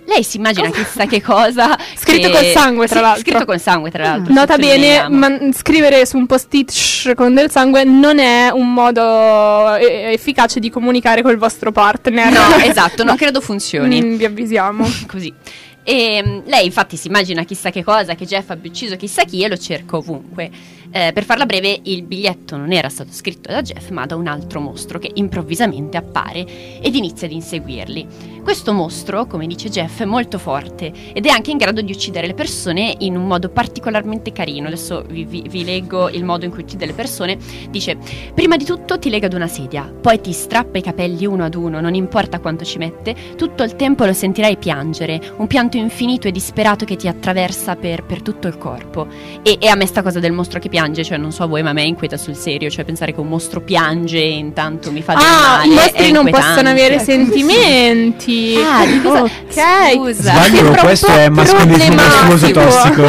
[0.04, 1.78] Lei si immagina chissà che cosa.
[1.96, 3.22] Scritto che- col sangue, tra Sì, l'altro.
[3.22, 4.32] Scritto col sangue, tra l'altro.
[4.34, 9.76] Nota bene, ma scrivere su un post-it shh con del sangue non è un modo
[9.76, 12.32] eh, efficace di comunicare col vostro partner.
[12.32, 14.02] No, esatto, non credo funzioni.
[14.02, 14.84] Mm, vi avvisiamo.
[15.06, 15.32] Così.
[15.84, 19.42] E mm, lei infatti si immagina chissà che cosa, che Jeff abbia ucciso chissà chi
[19.44, 20.50] e lo cerca ovunque.
[20.94, 24.26] Eh, per farla breve, il biglietto non era stato scritto da Jeff, ma da un
[24.26, 26.46] altro mostro che improvvisamente appare
[26.82, 28.06] ed inizia ad inseguirli.
[28.42, 32.26] Questo mostro, come dice Jeff, è molto forte ed è anche in grado di uccidere
[32.26, 34.66] le persone in un modo particolarmente carino.
[34.66, 37.38] Adesso vi, vi- vi leggo il modo in cui uccide le persone.
[37.70, 37.96] Dice:
[38.34, 41.54] Prima di tutto ti lega ad una sedia, poi ti strappa i capelli uno ad
[41.54, 46.28] uno, non importa quanto ci mette, tutto il tempo lo sentirai piangere, un pianto infinito
[46.28, 49.06] e disperato che ti attraversa per, per tutto il corpo.
[49.42, 51.70] E, e a me sta cosa del mostro che piange, cioè non so voi, ma
[51.70, 55.14] a me inquieta sul serio, cioè pensare che un mostro piange e intanto mi fa
[55.14, 55.66] del Ah, male.
[55.66, 58.56] i mostri non possono avere sentimenti.
[58.56, 59.92] Ah, di cosa- Ok.
[59.94, 60.32] Scusa.
[60.32, 61.94] Sbaglio, questo è mascolismo
[62.26, 63.02] mostruoso problematico.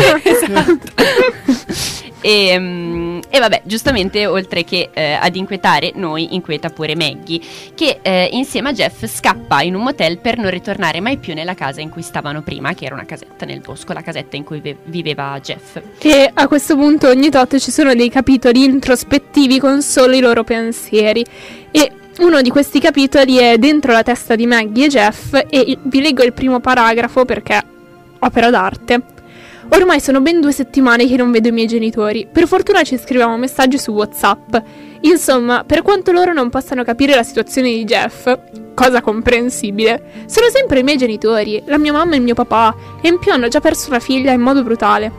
[2.25, 7.41] E, mm, e vabbè, giustamente, oltre che eh, ad inquietare noi, inquieta pure Maggie,
[7.75, 11.53] che eh, insieme a Jeff scappa in un motel per non ritornare mai più nella
[11.53, 14.61] casa in cui stavano prima, che era una casetta nel bosco, la casetta in cui
[14.61, 15.81] ve- viveva Jeff.
[15.99, 20.45] E a questo punto ogni tot ci sono dei capitoli introspettivi con solo i loro
[20.45, 21.25] pensieri.
[21.71, 26.01] E uno di questi capitoli è dentro la testa di Maggie e Jeff e vi
[26.01, 27.61] leggo il primo paragrafo perché
[28.19, 29.01] opera d'arte.
[29.69, 32.27] Ormai sono ben due settimane che non vedo i miei genitori.
[32.31, 34.55] Per fortuna ci scriviamo messaggi su WhatsApp.
[35.01, 38.31] Insomma, per quanto loro non possano capire la situazione di Jeff,
[38.73, 43.07] cosa comprensibile, sono sempre i miei genitori, la mia mamma e il mio papà, e
[43.07, 45.11] in più hanno già perso una figlia in modo brutale.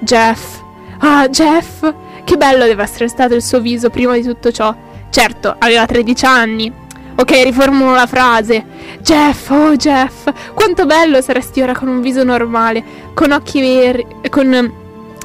[0.00, 0.60] Jeff.
[0.98, 1.92] Ah, Jeff.
[2.24, 4.74] Che bello deve essere stato il suo viso prima di tutto ciò.
[5.10, 6.72] Certo, aveva 13 anni.
[7.20, 8.64] Ok, riformulo la frase.
[9.00, 14.54] Jeff, oh Jeff, quanto bello saresti ora con un viso normale, con occhi veri, con
[14.54, 14.72] eh,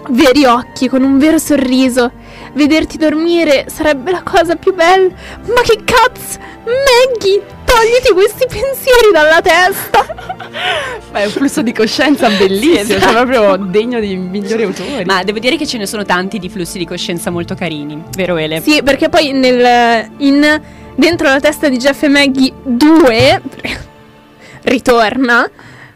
[0.09, 2.11] veri occhi, con un vero sorriso.
[2.53, 5.13] Vederti dormire sarebbe la cosa più bella.
[5.45, 6.39] Ma che cazzo!
[6.65, 10.05] Maggie, togliti questi pensieri dalla testa.
[11.11, 15.05] Beh, è un flusso di coscienza bellissimo, cioè proprio degno di migliori autori.
[15.05, 18.37] Ma devo dire che ce ne sono tanti di flussi di coscienza molto carini, vero
[18.37, 18.61] Ele?
[18.61, 20.61] Sì, perché poi nel, in,
[20.95, 23.41] dentro la testa di Jeff e Maggie 2
[24.63, 25.49] ritorna.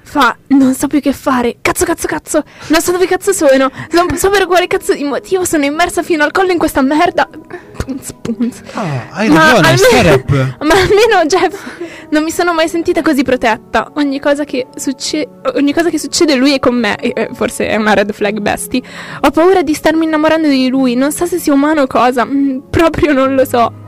[0.07, 1.57] Fa, non so più che fare.
[1.61, 2.43] Cazzo, cazzo, cazzo.
[2.67, 3.69] Non so dove cazzo sono.
[3.91, 7.27] Non so per quale cazzo di motivo sono immersa fino al collo in questa merda.
[7.77, 8.61] Punz, punz.
[8.71, 10.55] Ah, hai Ma ragione, almeno-.
[10.63, 11.61] Ma almeno, Jeff,
[12.11, 13.91] non mi sono mai sentita così protetta.
[13.95, 16.95] Ogni cosa che, succe- ogni cosa che succede lui è con me.
[16.95, 18.81] Eh, forse è una red flag bestie.
[19.19, 20.95] Ho paura di starmi innamorando di lui.
[20.95, 22.23] Non so se sia umano o cosa.
[22.23, 23.85] Mm, proprio non lo so.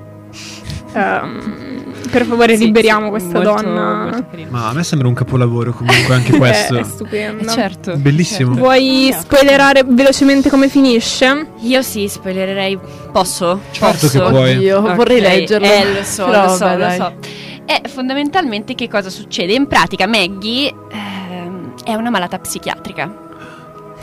[1.00, 1.78] Ehm,
[2.12, 4.04] per favore, Sì, liberiamo sì, questa molto- donna.
[4.06, 4.26] molto.
[4.50, 6.78] Ma a me sembra un capolavoro comunque anche questo.
[6.80, 7.44] è stupenda.
[7.44, 7.96] Eh, certo.
[7.98, 8.56] Bellissimo.
[8.56, 11.48] Vuoi spoilerare velocemente come finisce?
[11.62, 12.80] Io sì, spoilererei.
[13.12, 13.62] Posso?
[13.72, 14.24] Certo Posso?
[14.24, 14.58] che puoi.
[14.58, 15.68] Io Ok, vorrei leggerlo.
[15.68, 16.98] Eh, lo so, Però lo so, vabbè, lo dai.
[16.98, 17.14] so.
[17.66, 19.54] E fondamentalmente che cosa succede?
[19.54, 23.28] In pratica Maggie ehm, è una malata psichiatrica.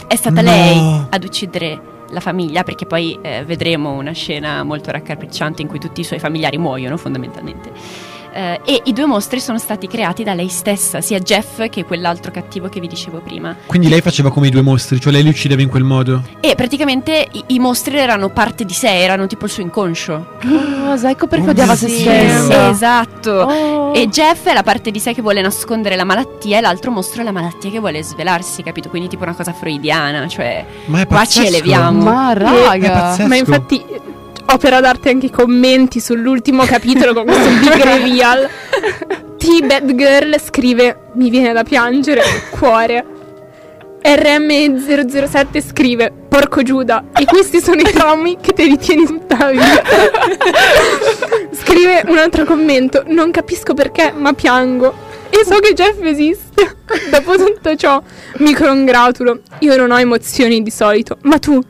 [0.06, 0.48] È stata No.
[0.50, 5.78] lei ad uccidere la famiglia, perché poi eh, vedremo una scena molto raccapricciante in cui
[5.78, 8.15] tutti i suoi familiari muoiono fondamentalmente.
[8.36, 12.30] Eh, e i due mostri sono stati creati da lei stessa, sia Jeff che quell'altro
[12.30, 13.56] cattivo che vi dicevo prima.
[13.64, 16.22] Quindi lei faceva come i due mostri, cioè lei li uccideva in quel modo.
[16.40, 20.32] E praticamente i, i mostri erano parte di sé, erano tipo il suo inconscio.
[20.86, 21.08] Cosa?
[21.08, 22.68] Ecco perché Oh odiava mio se stessa.
[22.68, 23.30] Esatto.
[23.30, 23.94] Oh.
[23.94, 27.22] E Jeff è la parte di sé che vuole nascondere la malattia e l'altro mostro
[27.22, 28.90] è la malattia che vuole svelarsi, capito?
[28.90, 32.02] Quindi tipo una cosa freudiana, cioè Ma è Qua ci eleviamo.
[32.02, 32.90] Ma È raga.
[32.90, 33.28] pazzesco.
[33.28, 33.84] Ma infatti
[34.48, 38.48] opera d'arte anche i commenti sull'ultimo capitolo con questo big reveal.
[39.36, 43.04] T-Bad Girl scrive Mi viene da piangere, cuore.
[44.02, 49.82] RM007 scrive Porco Giuda E questi sono i traumi che ti ritieni tutta la vita
[51.50, 54.94] Scrive un altro commento Non capisco perché ma piango
[55.28, 56.76] E so che Jeff esiste
[57.10, 58.00] Dopo tutto ciò
[58.36, 61.60] mi congratulo Io non ho emozioni di solito Ma tu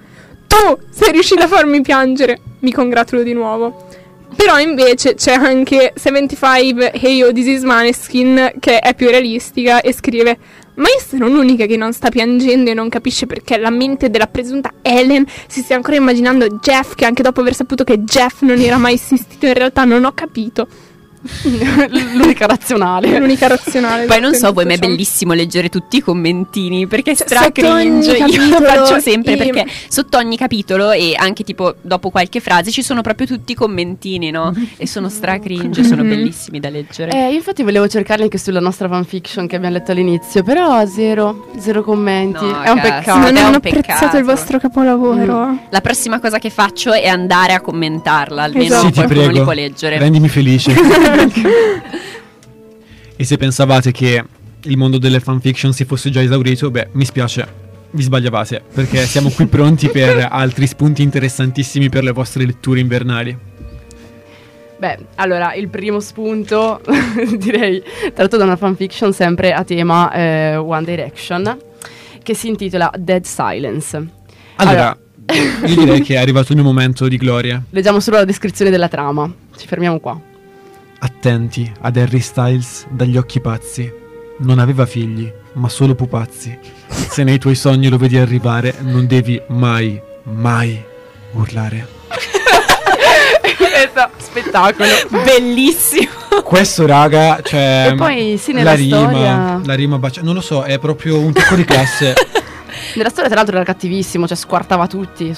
[0.46, 2.40] tu sei riuscita a farmi piangere.
[2.60, 3.86] Mi congratulo di nuovo.
[4.28, 9.80] Per Però invece c'è anche 75 Hey Yo This Is Maneskin che è più realistica
[9.80, 10.38] e scrive
[10.76, 14.26] ma io sono l'unica che non sta piangendo e non capisce perché la mente della
[14.26, 18.58] presunta Ellen si stia ancora immaginando Jeff che anche dopo aver saputo che Jeff non
[18.58, 20.66] era mai esistito in realtà non ho capito.
[22.14, 23.18] L'unica razionale.
[23.18, 24.04] L'unica razionale.
[24.06, 27.42] Poi non so, voi ma è bellissimo leggere tutti i commentini perché è Cioè, stra
[27.42, 28.16] sotto ogni cringe.
[28.16, 32.40] Io lo capitolo faccio sempre e- perché sotto ogni capitolo e anche tipo dopo qualche
[32.40, 34.52] frase ci sono proprio tutti i commentini, no?
[34.76, 36.08] E sono stra cringe, sono Mhm.
[36.08, 37.10] bellissimi da leggere.
[37.12, 41.48] Eh, io infatti volevo cercarli anche sulla nostra fanfiction che abbiamo letto all'inizio, però zero,
[41.58, 42.44] zero commenti.
[42.44, 42.88] No, è un cazzo.
[42.94, 43.18] peccato.
[43.18, 44.16] non è hanno un apprezzato peccato.
[44.18, 45.58] il vostro capolavoro.
[45.70, 48.86] La prossima cosa che faccio è andare a commentarla, almeno Esatto.
[48.86, 49.98] Sì, ti qualcuno li può leggere.
[49.98, 50.72] Rendimi felice.
[53.16, 54.24] e se pensavate che
[54.62, 57.64] il mondo delle fanfiction si fosse già esaurito, beh, mi spiace.
[57.90, 63.38] Vi sbagliavate, perché siamo qui pronti per altri spunti interessantissimi per le vostre letture invernali.
[64.78, 66.82] Beh, allora, il primo spunto,
[67.38, 71.58] direi, tratto da una fanfiction sempre a tema eh, One Direction,
[72.22, 74.06] che si intitola Dead Silence.
[74.56, 74.96] Allora,
[75.64, 77.62] io direi che è arrivato il mio momento di gloria.
[77.70, 79.32] Leggiamo solo la descrizione della trama.
[79.56, 80.20] Ci fermiamo qua.
[80.98, 83.92] Attenti ad Harry Styles dagli occhi pazzi.
[84.38, 86.58] Non aveva figli, ma solo pupazzi.
[86.88, 90.82] Se nei tuoi sogni lo vedi arrivare, non devi mai, mai
[91.32, 91.86] urlare.
[94.18, 94.88] Spettacolo.
[95.24, 96.10] Bellissimo.
[96.44, 97.88] Questo, raga, cioè.
[97.92, 101.18] E poi, sì, la nella rima, storia- la rima bacia- Non lo so, è proprio
[101.18, 102.14] un tocco di classe.
[102.94, 105.34] Nella storia, tra l'altro, era cattivissimo, cioè squartava tutti.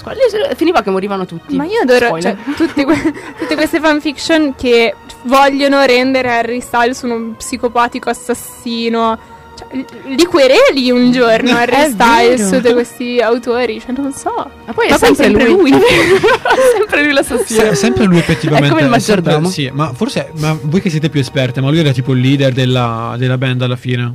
[0.56, 1.56] Finiva che morivano tutti.
[1.56, 7.34] Ma io adoro cioè, tutte, que- tutte queste fanfiction che vogliono rendere Harry Styles uno
[7.36, 9.36] psicopatico assassino.
[9.58, 9.66] Cioè,
[10.04, 14.32] li- li quereli un giorno Harry Styles, tutti questi autori, cioè non so.
[14.66, 15.70] Ma poi è Ma sempre, sempre lui.
[15.72, 15.80] lui.
[16.76, 17.60] sempre lui l'assassino.
[17.60, 18.68] Se- sempre lui effettivamente.
[18.68, 19.50] È come il è sempre- maggiordomo.
[19.52, 20.30] sì, ma forse.
[20.36, 23.62] Ma voi che siete più esperte, ma lui era tipo il leader della, della band
[23.62, 24.14] alla fine.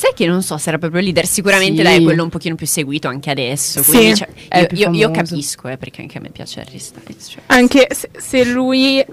[0.00, 1.82] Sai che non so se era proprio il leader, sicuramente Sì.
[1.82, 3.82] dai, è quello un pochino più seguito anche adesso.
[3.82, 7.26] Sì, cioè, io, io- io capisco, eh, perché anche a me piace Harry Styles.
[7.28, 7.42] Cioè.
[7.48, 9.04] Anche se, se lui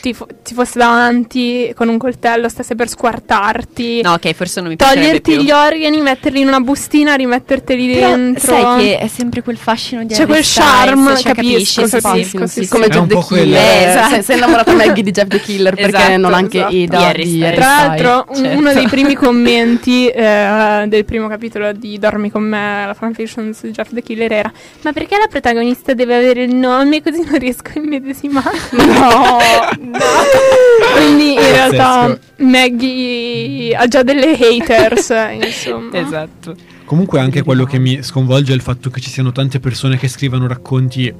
[0.00, 4.70] ti, fo- ti fosse davanti con un coltello, stesse per squartarti, No, ok, forse non
[4.70, 5.42] mi piacerebbe toglierti più.
[5.42, 8.46] gli organi, metterli in una bustina, rimetterteli Però dentro.
[8.54, 11.86] sai che è sempre quel fascino di C'è Harry quel Styles, charm, cioè, capisco, capisci,
[11.88, 12.62] sì, capisco, sì.
[12.64, 13.60] sì, come Jeff the Killer.
[13.62, 14.08] Eh, esatto.
[14.14, 16.74] Sei, sei innamorata Maggie di Jeff the Killer perché Esatto, non anche esatto.
[16.74, 17.44] Eda Di Harry di Styles.
[17.46, 18.00] Harry Tra Styles.
[18.02, 18.58] l'altro, un- certo.
[18.58, 23.68] uno dei primi commenti eh, del primo capitolo di Dormi con me, la fanfiction su
[23.68, 27.70] Jeff the Killer era Ma perché la protagonista deve avere il nome così non riesco
[27.74, 28.50] a immedesimare?
[28.72, 29.38] No,
[30.94, 31.52] Quindi in Pazzesco.
[31.52, 35.12] realtà Maggie ha già delle haters,
[35.44, 35.98] insomma.
[35.98, 36.54] Esatto.
[36.84, 40.08] Comunque anche quello che mi sconvolge è il fatto che ci siano tante persone che
[40.08, 41.12] scrivano racconti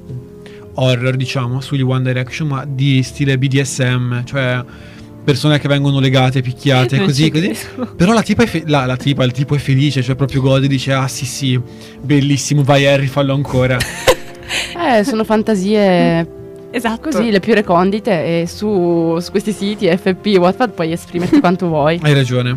[0.74, 4.62] horror, diciamo, sugli One Direction, ma di stile BDSM, cioè
[5.24, 7.56] persone che vengono legate, picchiate, Non così, così.
[7.96, 10.66] Però la tipa, è fe- la, la tipa, il tipo è felice, cioè proprio gode,
[10.66, 11.60] dice ah sì sì,
[12.00, 13.76] bellissimo, vai Harry, fallo ancora.
[13.78, 16.40] eh, sono fantasie
[16.72, 17.10] Esatto.
[17.10, 22.00] così, le più recondite e su, su questi siti FP, Wattpad puoi esprimerti quanto vuoi
[22.02, 22.56] Hai ragione.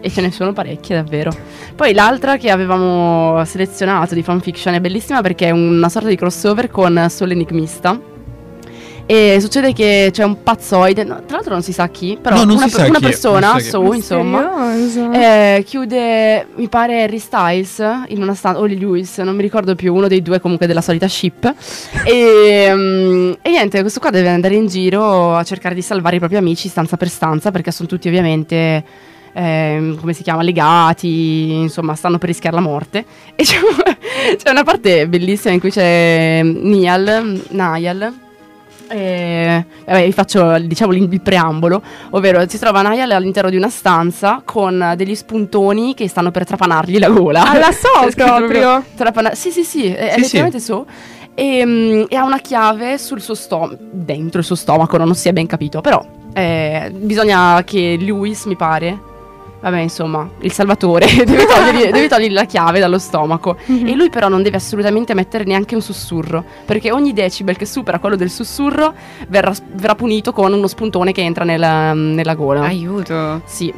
[0.00, 1.30] e ce ne sono parecchie davvero.
[1.76, 6.70] Poi l'altra che avevamo selezionato di fanfiction è bellissima perché è una sorta di crossover
[6.70, 8.12] con Soul Enigmista.
[9.06, 12.54] E succede che c'è un pazzoide, no, tra l'altro non si sa chi, però No,
[12.54, 14.72] una, si sa una chi persona, so insomma.
[15.12, 19.94] Eh, chiude, mi pare Harry Styles in una stanza, o Lewis, non mi ricordo più,
[19.94, 21.52] uno dei due comunque della solita ship.
[22.04, 26.18] e, mm, e niente, questo qua deve andare in giro a cercare di salvare i
[26.18, 28.82] propri amici stanza per stanza, perché sono tutti ovviamente,
[29.34, 33.04] ehm, come si chiama, legati, insomma, stanno per rischiare la morte.
[33.34, 33.58] E c'è,
[34.42, 38.22] c'è una parte bellissima in cui c'è Niall, Niall.
[38.94, 44.40] E, vabbè, vi faccio diciamo il preambolo, ovvero si trova Niall all'interno di una stanza
[44.44, 47.50] con degli spuntoni che stanno per trapanargli la gola.
[47.50, 48.84] Alla so C'è scritto proprio.
[48.94, 50.86] trapana- sì, sì, sì, è, Sì, letteralmente so.
[51.34, 55.28] E, mm, e ha una chiave sul suo stomaco, dentro il suo stomaco, non si
[55.28, 58.96] è ben capito, però eh, bisogna che Lewis, mi pare,
[59.64, 63.56] vabbè insomma, il salvatore, deve togliergli, deve togliergli la chiave dallo stomaco.
[63.64, 63.86] Mhm.
[63.86, 67.98] E lui però non deve assolutamente mettere neanche un sussurro, perché ogni decibel che supera
[67.98, 68.92] quello del sussurro
[69.28, 72.60] verrà, verrà punito con uno spuntone che entra nella, nella gola.
[72.60, 73.40] Aiuto.
[73.46, 73.72] Sì,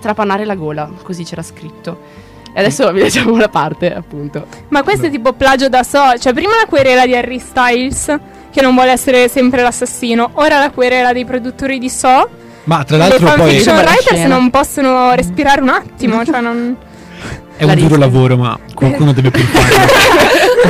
[0.00, 2.28] trapanare la gola, così c'era scritto.
[2.52, 4.44] E adesso vi leggiamo la parte, appunto.
[4.68, 6.18] Ma questo è tipo plagio da so.
[6.18, 8.12] Cioè, prima la querela di Harry Styles,
[8.50, 10.30] che non vuole essere sempre l'assassino.
[10.34, 12.39] Ora la querela dei produttori di So.
[12.64, 16.24] Ma tra Le l'altro poi fanfiction Sembra la writers non possono respirare un attimo.
[16.24, 16.76] cioè, non.
[17.56, 20.69] è un duro lavoro, ma qualcuno deve pur farlo.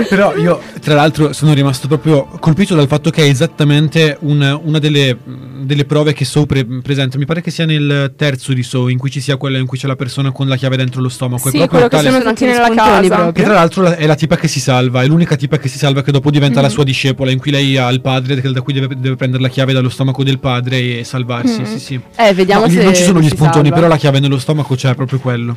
[0.08, 4.78] Però io, tra l'altro, sono rimasto proprio colpito dal fatto che è esattamente un- una
[4.78, 5.16] delle,
[5.62, 7.18] delle prove che So pre- presenta.
[7.18, 9.78] Mi pare che sia nel terzo di So, in cui ci sia quella in cui
[9.78, 11.48] c'è la persona con la chiave dentro lo stomaco.
[11.50, 12.08] Sì, è proprio quello che tale.
[12.08, 13.14] sono Sono tutti anche nella casa.
[13.14, 13.32] proprio.
[13.32, 15.78] Che tra l'altro la- è la tipa che si salva, è l'unica tipa che si
[15.78, 18.60] salva che dopo diventa la sua discepola, in cui lei ha il padre, che- da
[18.62, 21.60] cui deve, deve prendere la chiave dallo stomaco del padre e salvarsi.
[21.60, 21.64] Mm.
[21.64, 22.00] Sì, sì.
[22.16, 23.74] Eh, vediamo No, se non ci sono gli spuntoni, salva.
[23.74, 25.56] però la chiave nello stomaco c'è proprio quello.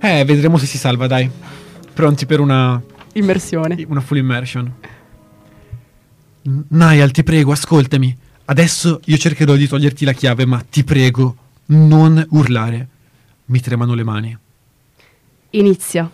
[0.00, 1.28] Eh, vedremo se si salva, dai.
[1.94, 2.80] Pronti per una,
[3.16, 3.84] Immersione.
[3.88, 4.72] una full immersion.
[6.68, 8.16] Niall, ti prego, ascoltami.
[8.44, 12.88] Adesso io cercherò di toglierti la chiave, ma ti prego, non urlare.
[13.46, 14.38] Mi tremano le mani.
[15.50, 16.10] Inizia.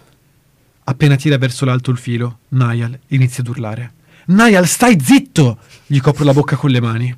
[0.84, 3.92] Appena tira verso l'alto il filo, Niall inizia ad urlare.
[4.26, 5.58] Niall, stai zitto!
[5.86, 7.16] Gli copro la bocca con le mani.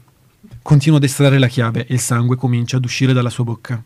[0.63, 3.83] Continuo ad estrarre la chiave e il sangue comincia ad uscire dalla sua bocca.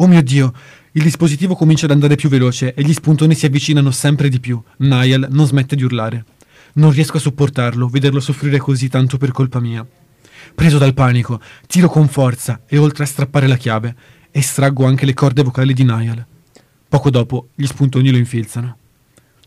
[0.00, 0.52] Oh mio Dio!
[0.92, 4.60] Il dispositivo comincia ad andare più veloce e gli spuntoni si avvicinano sempre di più.
[4.78, 6.24] Niall non smette di urlare.
[6.74, 9.84] Non riesco a sopportarlo, vederlo soffrire così tanto per colpa mia.
[10.54, 13.96] Preso dal panico, tiro con forza e oltre a strappare la chiave,
[14.30, 16.24] estraggo anche le corde vocali di Niall.
[16.88, 18.76] Poco dopo gli spuntoni lo infilzano.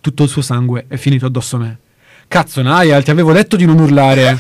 [0.02, 1.80] Tutto il suo sangue è finito addosso a me.
[2.28, 4.38] Cazzo, Niall, ti avevo detto di non urlare.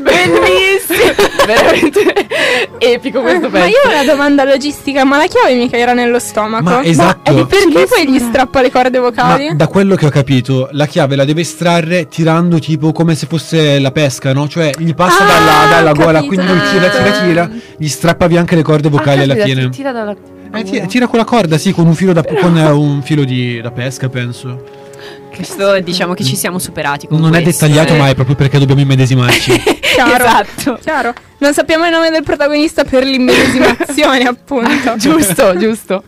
[0.00, 1.12] Bellissimo!
[1.46, 2.26] Veramente
[2.78, 3.68] epico questo Ma pezzo.
[3.68, 6.62] io ho una domanda logistica, ma la chiave mica era nello stomaco?
[6.64, 7.30] Ma esatto.
[7.30, 9.48] e perché poi gli strappa le corde vocali?
[9.48, 13.26] Ma da quello che ho capito, la chiave la deve estrarre tirando tipo come se
[13.26, 14.48] fosse la pesca, no?
[14.48, 18.40] Cioè gli passa Ah, dalla, dalla gola, quindi lui tira, tira, tira, gli strappa via
[18.40, 19.62] anche le corde vocali Ah, alla fine.
[19.64, 20.14] ti Tira dalla...
[20.54, 23.24] Eh, tira, tira con la corda, sì, con un filo da, con eh, un filo
[23.24, 24.73] di, da pesca, penso.
[25.34, 27.98] Questo diciamo che ci siamo superati con Non è questo, dettagliato, eh.
[27.98, 29.52] ma è proprio perché dobbiamo immedesimarci.
[29.94, 30.24] Chiaro.
[30.24, 30.78] Esatto.
[30.80, 31.12] Chiaro.
[31.38, 34.96] Non sappiamo il nome del protagonista per l'immedesimazione, appunto.
[34.96, 36.04] giusto, giusto.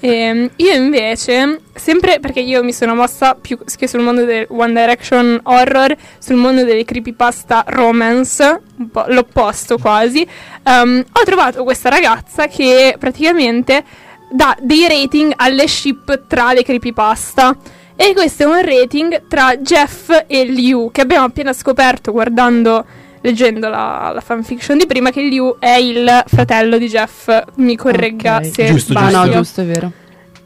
[0.00, 4.78] Ehm, io invece, sempre perché io mi sono mossa più che sul mondo del One
[4.78, 10.26] Direction horror, sul mondo delle creepypasta romance, un po' l'opposto quasi,
[10.62, 13.82] ehm, ho trovato questa ragazza che praticamente
[14.30, 17.56] dà dei rating alle ship tra le creepypasta.
[17.96, 22.84] E questo è un rating tra Jeff e Liu, che abbiamo appena scoperto guardando,
[23.20, 27.30] leggendo la, la fanfiction di prima, che Liu è il fratello di Jeff.
[27.56, 28.50] Mi corregga Ok.
[28.52, 29.16] se Giusto, sbaglio.
[29.24, 29.92] no, giusto, è vero.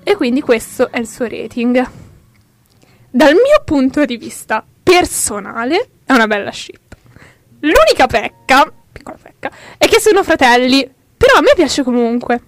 [0.03, 1.89] E quindi questo è il suo rating.
[3.11, 6.95] Dal mio punto di vista personale, è una bella ship.
[7.61, 10.89] L'unica pecca, piccola pecca, è che sono fratelli.
[11.17, 12.43] Però a me piace comunque.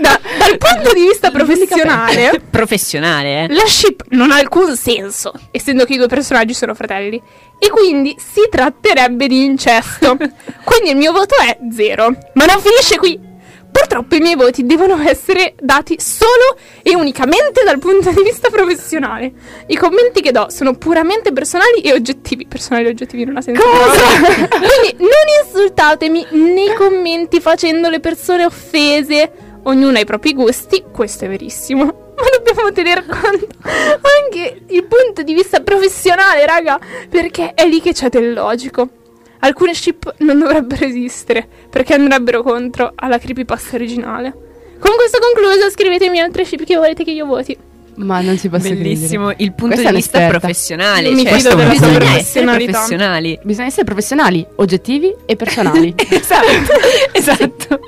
[0.00, 3.54] Da- dal punto di vista professionale, Professionale, eh.
[3.54, 7.20] la ship non ha alcun senso, essendo che i due personaggi sono fratelli.
[7.58, 10.16] E quindi si tratterebbe di incesto.
[10.64, 12.16] quindi il mio voto è zero.
[12.34, 13.28] Ma non finisce qui.
[13.70, 19.32] Purtroppo i miei voti devono essere dati solo e unicamente dal punto di vista professionale.
[19.66, 22.46] I commenti che do sono puramente personali e oggettivi.
[22.46, 23.62] Personali e oggettivi non ha senso.
[23.66, 29.30] Quindi non insultatemi nei commenti facendo le persone offese.
[29.64, 31.84] Ognuno ha i propri gusti, questo è verissimo.
[31.84, 36.78] Ma dobbiamo tener conto anche il punto di vista professionale, raga,
[37.08, 38.99] perché è lì che c'è del logico.
[39.40, 44.32] Alcune ship non dovrebbero esistere perché andrebbero contro alla creepypasta originale.
[44.78, 47.56] Con questo concluso, scrivetemi altre ship che volete che io voti.
[47.96, 50.38] Ma non ci posso Bellissimo, il punto Questa di vista un'esperta.
[50.38, 51.08] professionale.
[51.08, 52.70] Io mi cioè, fido della bisogna professionalità.
[52.70, 53.22] professionali.
[53.26, 53.46] credere.
[53.46, 55.94] Bisogna essere professionali, oggettivi e personali.
[56.08, 56.72] esatto,
[57.12, 57.80] esatto.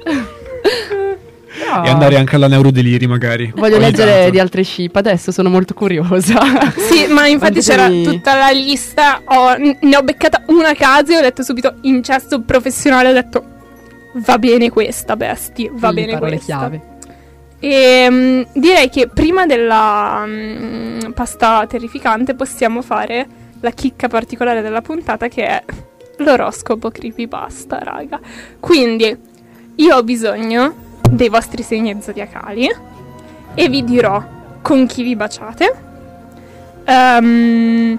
[1.85, 3.52] E andare anche alla neurodeliri, magari.
[3.54, 4.30] Voglio leggere tanto.
[4.30, 6.40] di altre ship, adesso sono molto curiosa.
[6.76, 9.22] Sì, ma infatti c'era Fatemi- tutta la lista.
[9.24, 13.08] ho- ne ho beccata una a caso e ho detto subito incesto professionale.
[13.11, 13.44] Ho detto
[14.14, 16.44] va bene questa, bestie, va Sì, bene questa.
[16.44, 16.80] chiave.
[17.58, 23.26] E mm, direi che prima della mm, pasta terrificante possiamo fare
[23.61, 25.62] la chicca particolare della puntata che è
[26.18, 28.18] l'oroscopo creepypasta, raga.
[28.61, 29.16] Quindi
[29.76, 30.74] io ho bisogno
[31.12, 32.70] dei vostri segni zodiacali
[33.54, 34.24] e vi dirò
[34.62, 35.74] con chi vi baciate,
[36.84, 37.98] ehm,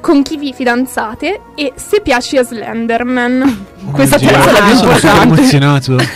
[0.00, 3.66] con chi vi fidanzate e se piaci a Slenderman.
[3.90, 5.34] Questa Oddio, terza è la io sono importante.
[5.40, 5.96] emozionato.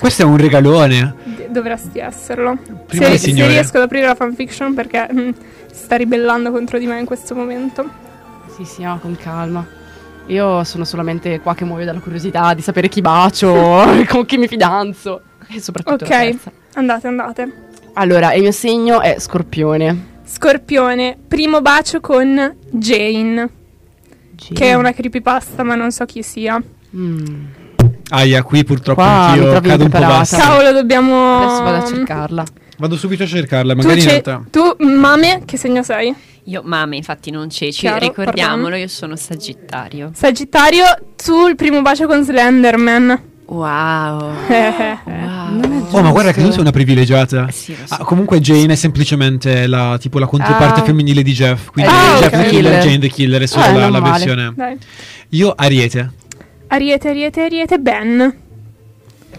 [0.00, 1.14] Questo è un regalone.
[1.24, 2.56] D- Dovresti esserlo.
[2.86, 5.28] Prima Se, se riesco ad aprire la fanfiction perché mm,
[5.70, 7.84] si sta ribellando contro di me in questo momento.
[8.56, 9.66] Sì, sì, no, con calma.
[10.28, 13.52] Io sono solamente qua che muoio dalla curiosità di sapere chi bacio,
[14.08, 15.20] con chi mi fidanzo.
[15.54, 16.52] E soprattutto la Ok, terza.
[16.74, 17.52] andate, andate.
[17.94, 20.14] Allora, il mio segno è scorpione.
[20.24, 23.48] Scorpione, primo bacio con Jane,
[24.52, 26.60] che è una creepypasta ma non so chi sia.
[26.96, 27.44] Mm.
[28.08, 30.36] Aia, qui purtroppo Qua anch'io cado un po' basso.
[30.36, 31.38] Cavolo, dobbiamo...
[31.44, 32.44] Adesso vado a cercarla.
[32.78, 34.42] Vado subito a cercarla, Tu, magari in ce- realtà.
[34.50, 36.14] tu, mame, che segno sei?
[36.44, 38.80] Io, mame, infatti non ceci, Chiaro, ricordiamolo, pardon.
[38.80, 40.10] io sono Sagittario.
[40.14, 40.84] Sagittario,
[41.16, 43.22] tu il primo bacio con Slenderman.
[43.48, 44.32] Wow.
[44.48, 45.86] Eh, wow.
[45.92, 47.48] Oh, ma guarda che tu sei una privilegiata.
[47.50, 47.94] Sì, lo so.
[47.94, 50.84] Ah, comunque Jane è semplicemente la, tipo, la controparte Ah.
[50.84, 51.70] femminile di Jeff.
[51.70, 52.42] Quindi Ah, Jeff ok.
[52.42, 54.52] the Killer, Jane the Killer è solo Ah, la, la versione.
[54.54, 54.76] Dai.
[55.30, 56.10] Io Ariete.
[56.68, 58.36] Ariete, Ariete, Ariete, Ben.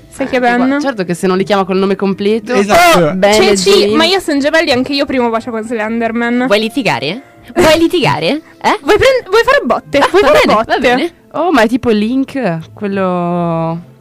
[0.09, 0.55] Sai che è Ben?
[0.57, 2.53] Guarda, Certo che se non li chiama col nome completo.
[2.53, 2.99] Esatto.
[2.99, 6.45] Oh, bene, Ceci, ma io sono gemelli, anche io primo bacio con Slenderman.
[6.47, 7.21] Vuoi litigare?
[7.53, 8.27] Vuoi litigare?
[8.27, 8.79] Eh?
[8.81, 9.99] Vuoi, prend- vuoi fare botte?
[10.09, 10.71] Vuoi va fare bene, botte?
[10.73, 11.13] va bene.
[11.33, 13.95] Oh, ma è tipo Link, quello...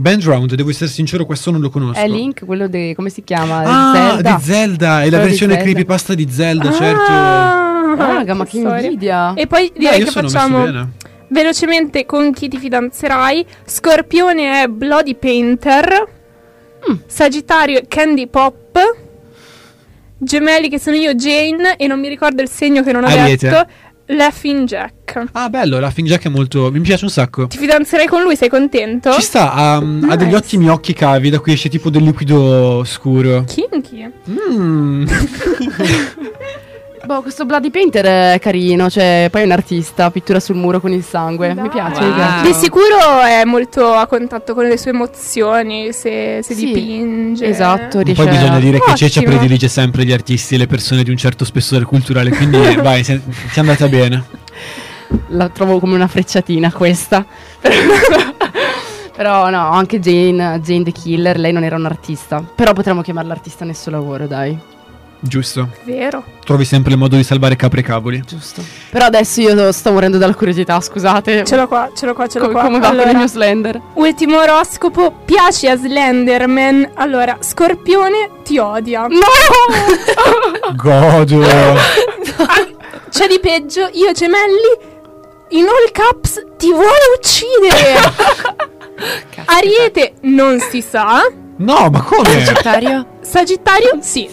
[0.00, 1.98] Band Round, devo essere sincero, questo non lo conosco.
[1.98, 2.92] È Link, quello di...
[2.94, 3.62] come si chiama?
[3.64, 4.34] Ah, Zelda.
[4.36, 5.68] di Zelda, è la Quello di versione Zelda.
[5.70, 7.02] creepypasta di Zelda, certo.
[7.10, 9.34] Ah, Raga, ma che invidia.
[9.34, 10.88] E poi Dai, direi io che sono facciamo messo bene.
[11.30, 13.44] velocemente con chi ti fidanzerai.
[13.64, 16.08] Scorpione è Bloody Painter.
[16.88, 16.94] Mm.
[17.06, 18.78] Sagittario è Candy Pop.
[20.20, 23.48] Gemelli che sono io Jane e non mi ricordo il segno che non ho Ariete.
[23.48, 23.66] detto.
[24.10, 25.24] Laughing Jack.
[25.32, 26.70] Ah, bello, la Jack è molto...
[26.70, 27.46] mi piace un sacco.
[27.46, 29.12] Ti fidanzerai con lui, sei contento?
[29.12, 29.80] Ci sta, ha, ha
[30.16, 30.36] degli Nice.
[30.36, 33.44] ottimi occhi cavi da cui esce tipo del liquido scuro.
[33.44, 34.10] Kinky.
[34.30, 35.06] Mm.
[37.08, 40.92] Boh, questo Bloody Painter è carino, cioè, poi è un artista, pittura sul muro con
[40.92, 41.48] il sangue.
[41.48, 41.68] Mi Dai.
[41.70, 42.08] piace, Wow.
[42.10, 42.46] mi piace.
[42.48, 47.46] Di sicuro è molto a contatto con le sue emozioni, se, se Sì, dipinge.
[47.46, 49.36] Esatto, E riesce Poi bisogna dire che Ceccia Ottimo.
[49.36, 53.12] predilige sempre gli artisti e le persone di un certo spessore culturale, quindi vai, ti
[53.12, 54.24] è andata bene.
[55.28, 57.24] La trovo come una frecciatina questa.
[59.16, 62.44] Però no, anche Jane, Jane the Killer, lei non era un artista.
[62.54, 64.76] Però potremmo chiamarla artista nel suo lavoro, dai.
[65.20, 65.68] Giusto.
[65.84, 66.22] Vero.
[66.44, 68.22] Trovi sempre il modo di salvare capre e cavoli.
[68.26, 68.62] Giusto.
[68.90, 71.44] Però adesso io sto morendo dalla curiosità, scusate.
[71.44, 72.62] Ce l'ho qua, ce l'ho qua, ce l'ho Co- qua.
[72.62, 73.80] come va con Allora, il mio Slender?
[73.94, 76.92] Ultimo oroscopo, piace a Slenderman.
[76.94, 79.06] Allora, Scorpione ti odia.
[79.08, 79.18] No!
[80.76, 81.44] Godo.
[83.10, 84.96] C'è di peggio, io gemelli
[85.50, 86.88] in all caps ti vuole
[87.18, 88.66] uccidere.
[89.46, 91.22] Ariete non si sa.
[91.56, 92.44] No, ma come?
[92.44, 93.06] Sagittario?
[93.20, 94.28] Sagittario sì.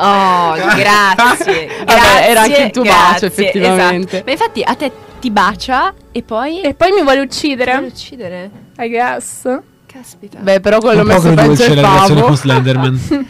[0.00, 1.68] Oh, grazie.
[1.84, 4.10] Vabbè, era grazie, anche il tuo grazie, bacio, effettivamente.
[4.16, 4.24] esatto.
[4.24, 6.60] Ma infatti a te ti bacia e poi...
[6.62, 7.76] E poi mi vuole Vuole uccidere.
[7.76, 8.50] uccidere.
[8.78, 9.58] I guess.
[9.86, 10.38] Caspita.
[10.38, 13.00] Beh, però quello Un po' messo peggio agrodolce è la relazione con Slenderman.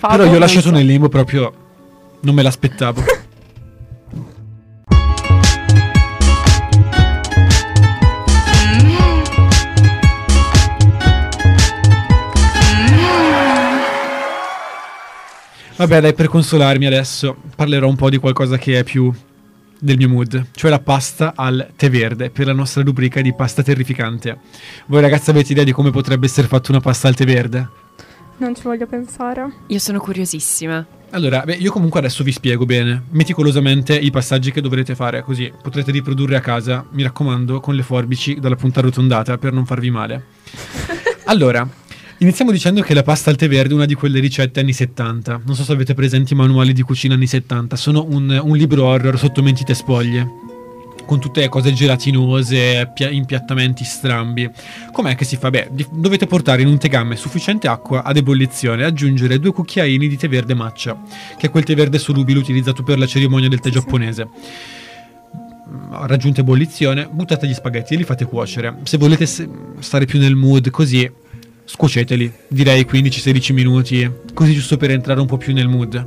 [0.00, 1.52] Però io ho lasciato nel limbo proprio...
[2.20, 3.02] Non me l'aspettavo.
[15.76, 19.12] Vabbè, dai, per consolarmi adesso parlerò un po' di qualcosa che è più
[19.76, 23.62] del mio mood, cioè la pasta al tè verde per la nostra rubrica di pasta
[23.62, 24.38] terrificante.
[24.86, 27.68] Voi ragazzi avete idea di come potrebbe essere fatta una pasta al tè verde?
[28.36, 29.52] Non ci voglio pensare.
[29.66, 30.86] Io sono curiosissima.
[31.10, 35.52] Allora, beh, io comunque adesso vi spiego bene, meticolosamente, i passaggi che dovrete fare, così
[35.60, 39.90] potrete riprodurre a casa, mi raccomando, con le forbici dalla punta arrotondata per non farvi
[39.90, 40.24] male.
[41.26, 41.66] Allora,
[42.24, 45.42] iniziamo dicendo che la pasta al tè verde è una di quelle ricette anni 70.
[45.44, 48.84] Non so se avete presenti i manuali di cucina anni 70, sono un, un libro
[48.86, 50.42] horror sotto mentite spoglie.
[51.06, 54.48] Con tutte le cose gelatinose, pia- impiattamenti strambi.
[54.90, 55.50] Com'è che si fa?
[55.50, 60.08] Beh, di- dovete portare in un tegame sufficiente acqua ad ebollizione e aggiungere due cucchiaini
[60.08, 60.98] di tè verde matcha,
[61.36, 64.26] che è quel tè verde solubile utilizzato per la cerimonia del tè giapponese.
[65.68, 68.74] Mm, Raggiunta ebollizione, buttate gli spaghetti e li fate cuocere.
[68.84, 69.48] Se volete se-
[69.80, 71.10] stare più nel mood così,
[71.64, 76.06] scuoceteli, direi 15-16 minuti, così giusto per entrare un po' più nel mood.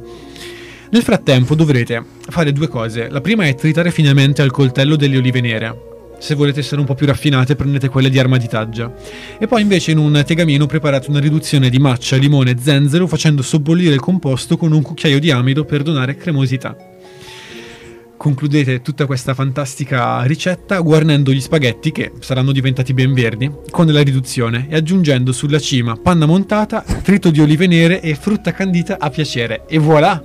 [0.89, 3.09] Nel frattempo dovrete fare due cose.
[3.09, 5.85] La prima è tritare finemente al coltello delle olive nere.
[6.19, 8.93] Se volete essere un po' più raffinate, prendete quelle di armaditaggia.
[9.37, 13.41] E poi invece in un tegamino preparate una riduzione di maccia, limone e zenzero facendo
[13.41, 16.75] sobbollire il composto con un cucchiaio di amido per donare cremosità.
[18.17, 24.01] Concludete tutta questa fantastica ricetta guarnendo gli spaghetti, che saranno diventati ben verdi, con la
[24.01, 29.09] riduzione e aggiungendo sulla cima panna montata, trito di olive nere e frutta candita a
[29.11, 29.65] piacere.
[29.67, 30.21] E voilà!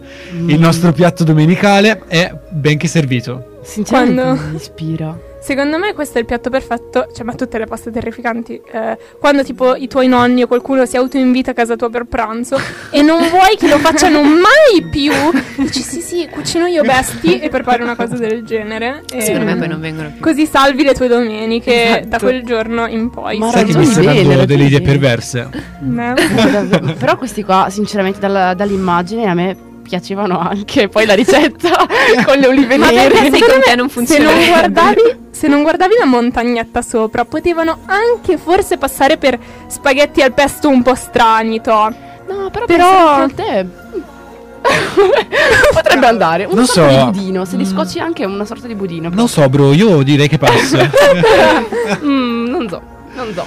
[0.46, 3.60] Il nostro piatto domenicale è ben che servito.
[3.62, 5.30] Sinceramente Quando- mi ispira.
[5.42, 9.42] Secondo me questo è il piatto perfetto, cioè ma tutte le paste terrificanti, eh, quando
[9.42, 12.56] tipo i tuoi nonni o qualcuno si autoinvita a casa tua per pranzo
[12.90, 15.12] e non vuoi che lo facciano mai più,
[15.56, 19.02] dici sì sì, cucino io besti e prepari una cosa del genere.
[19.12, 20.20] e Secondo me poi non vengono più.
[20.20, 22.06] Così salvi le tue domeniche Esatto.
[22.08, 23.38] da quel giorno in poi.
[23.38, 25.48] Ma Sai che mi stai dando ragioni delle idee perverse?
[25.52, 26.94] Eh.
[26.98, 30.88] Però questi qua, sinceramente, dalla- dall'immagine a me piacevano anche.
[30.88, 31.70] Poi la ricetta
[32.24, 33.08] con le olive Ma nere.
[33.10, 34.30] perché Sai secondo con me te non se funziona.
[34.32, 40.32] non, guardavi, se non guardavi la montagnetta sopra, potevano anche forse passare per spaghetti al
[40.32, 41.92] pesto un po' strani, to.
[42.28, 43.66] No, però, Però- te
[45.72, 46.44] potrebbe andare.
[46.44, 47.04] Una Non sorta so.
[47.10, 47.70] di budino, se li Mm.
[47.70, 49.08] scocci anche una sorta di budino.
[49.12, 50.88] Non so, bro, io direi che passa.
[52.02, 52.80] Mm, non so,
[53.14, 53.44] non so.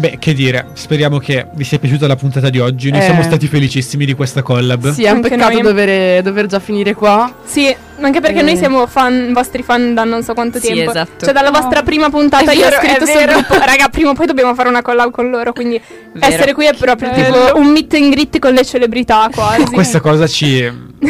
[0.00, 2.90] Beh, che dire, speriamo che vi sia piaciuta la puntata di oggi.
[2.90, 3.04] Noi Eh.
[3.04, 4.92] siamo stati felicissimi di questa collab.
[4.92, 5.60] Sì, è un Anche peccato noi.
[5.62, 7.30] dover, dover già finire qua.
[7.44, 8.42] Sì, anche perché Eh.
[8.42, 10.90] noi siamo fan, vostri fan da non so quanto Sì, tempo.
[10.90, 11.26] esatto.
[11.26, 11.60] Cioè, dalla No.
[11.60, 13.54] vostra prima puntata È io vero, ho scritto sul gruppo.
[13.62, 15.52] Raga, prima o poi dobbiamo fare una collab con loro.
[15.52, 15.78] Quindi
[16.14, 16.32] Vero.
[16.34, 17.44] essere qui è proprio bello.
[17.46, 19.64] tipo un meet and greet con le celebrità quasi.
[19.70, 20.66] Questa cosa ci,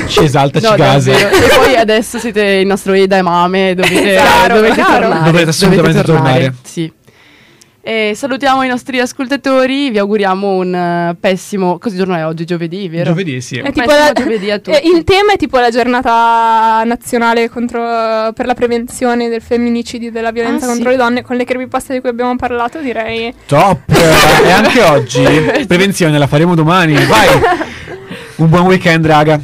[0.08, 1.12] ci esalta, No, ci gasa.
[1.12, 5.24] E poi adesso siete il nostro Eda e Mame, dovete, Chiaro, dovete tornare.
[5.30, 6.54] Dovete assolutamente tornare.
[6.64, 6.92] Sì.
[7.82, 11.78] E salutiamo i nostri ascoltatori, vi auguriamo un eh, pessimo...
[11.78, 12.44] Cosa giorno è oggi?
[12.44, 13.04] Giovedì, vero?
[13.04, 13.56] Giovedì, sì.
[13.56, 14.76] È Un tipo la- giovedì a tutti.
[14.76, 20.12] Eh, il tema è tipo la giornata nazionale contro- per la prevenzione del femminicidio e
[20.12, 20.96] della violenza Ah, contro sì.
[20.96, 21.22] le donne.
[21.22, 23.32] Con le creepypasta di cui abbiamo parlato, direi.
[23.46, 23.78] Top!
[24.44, 25.22] e anche oggi.
[25.66, 26.92] Prevenzione, la faremo domani.
[27.06, 27.28] Vai!
[28.36, 29.40] Un buon weekend, raga.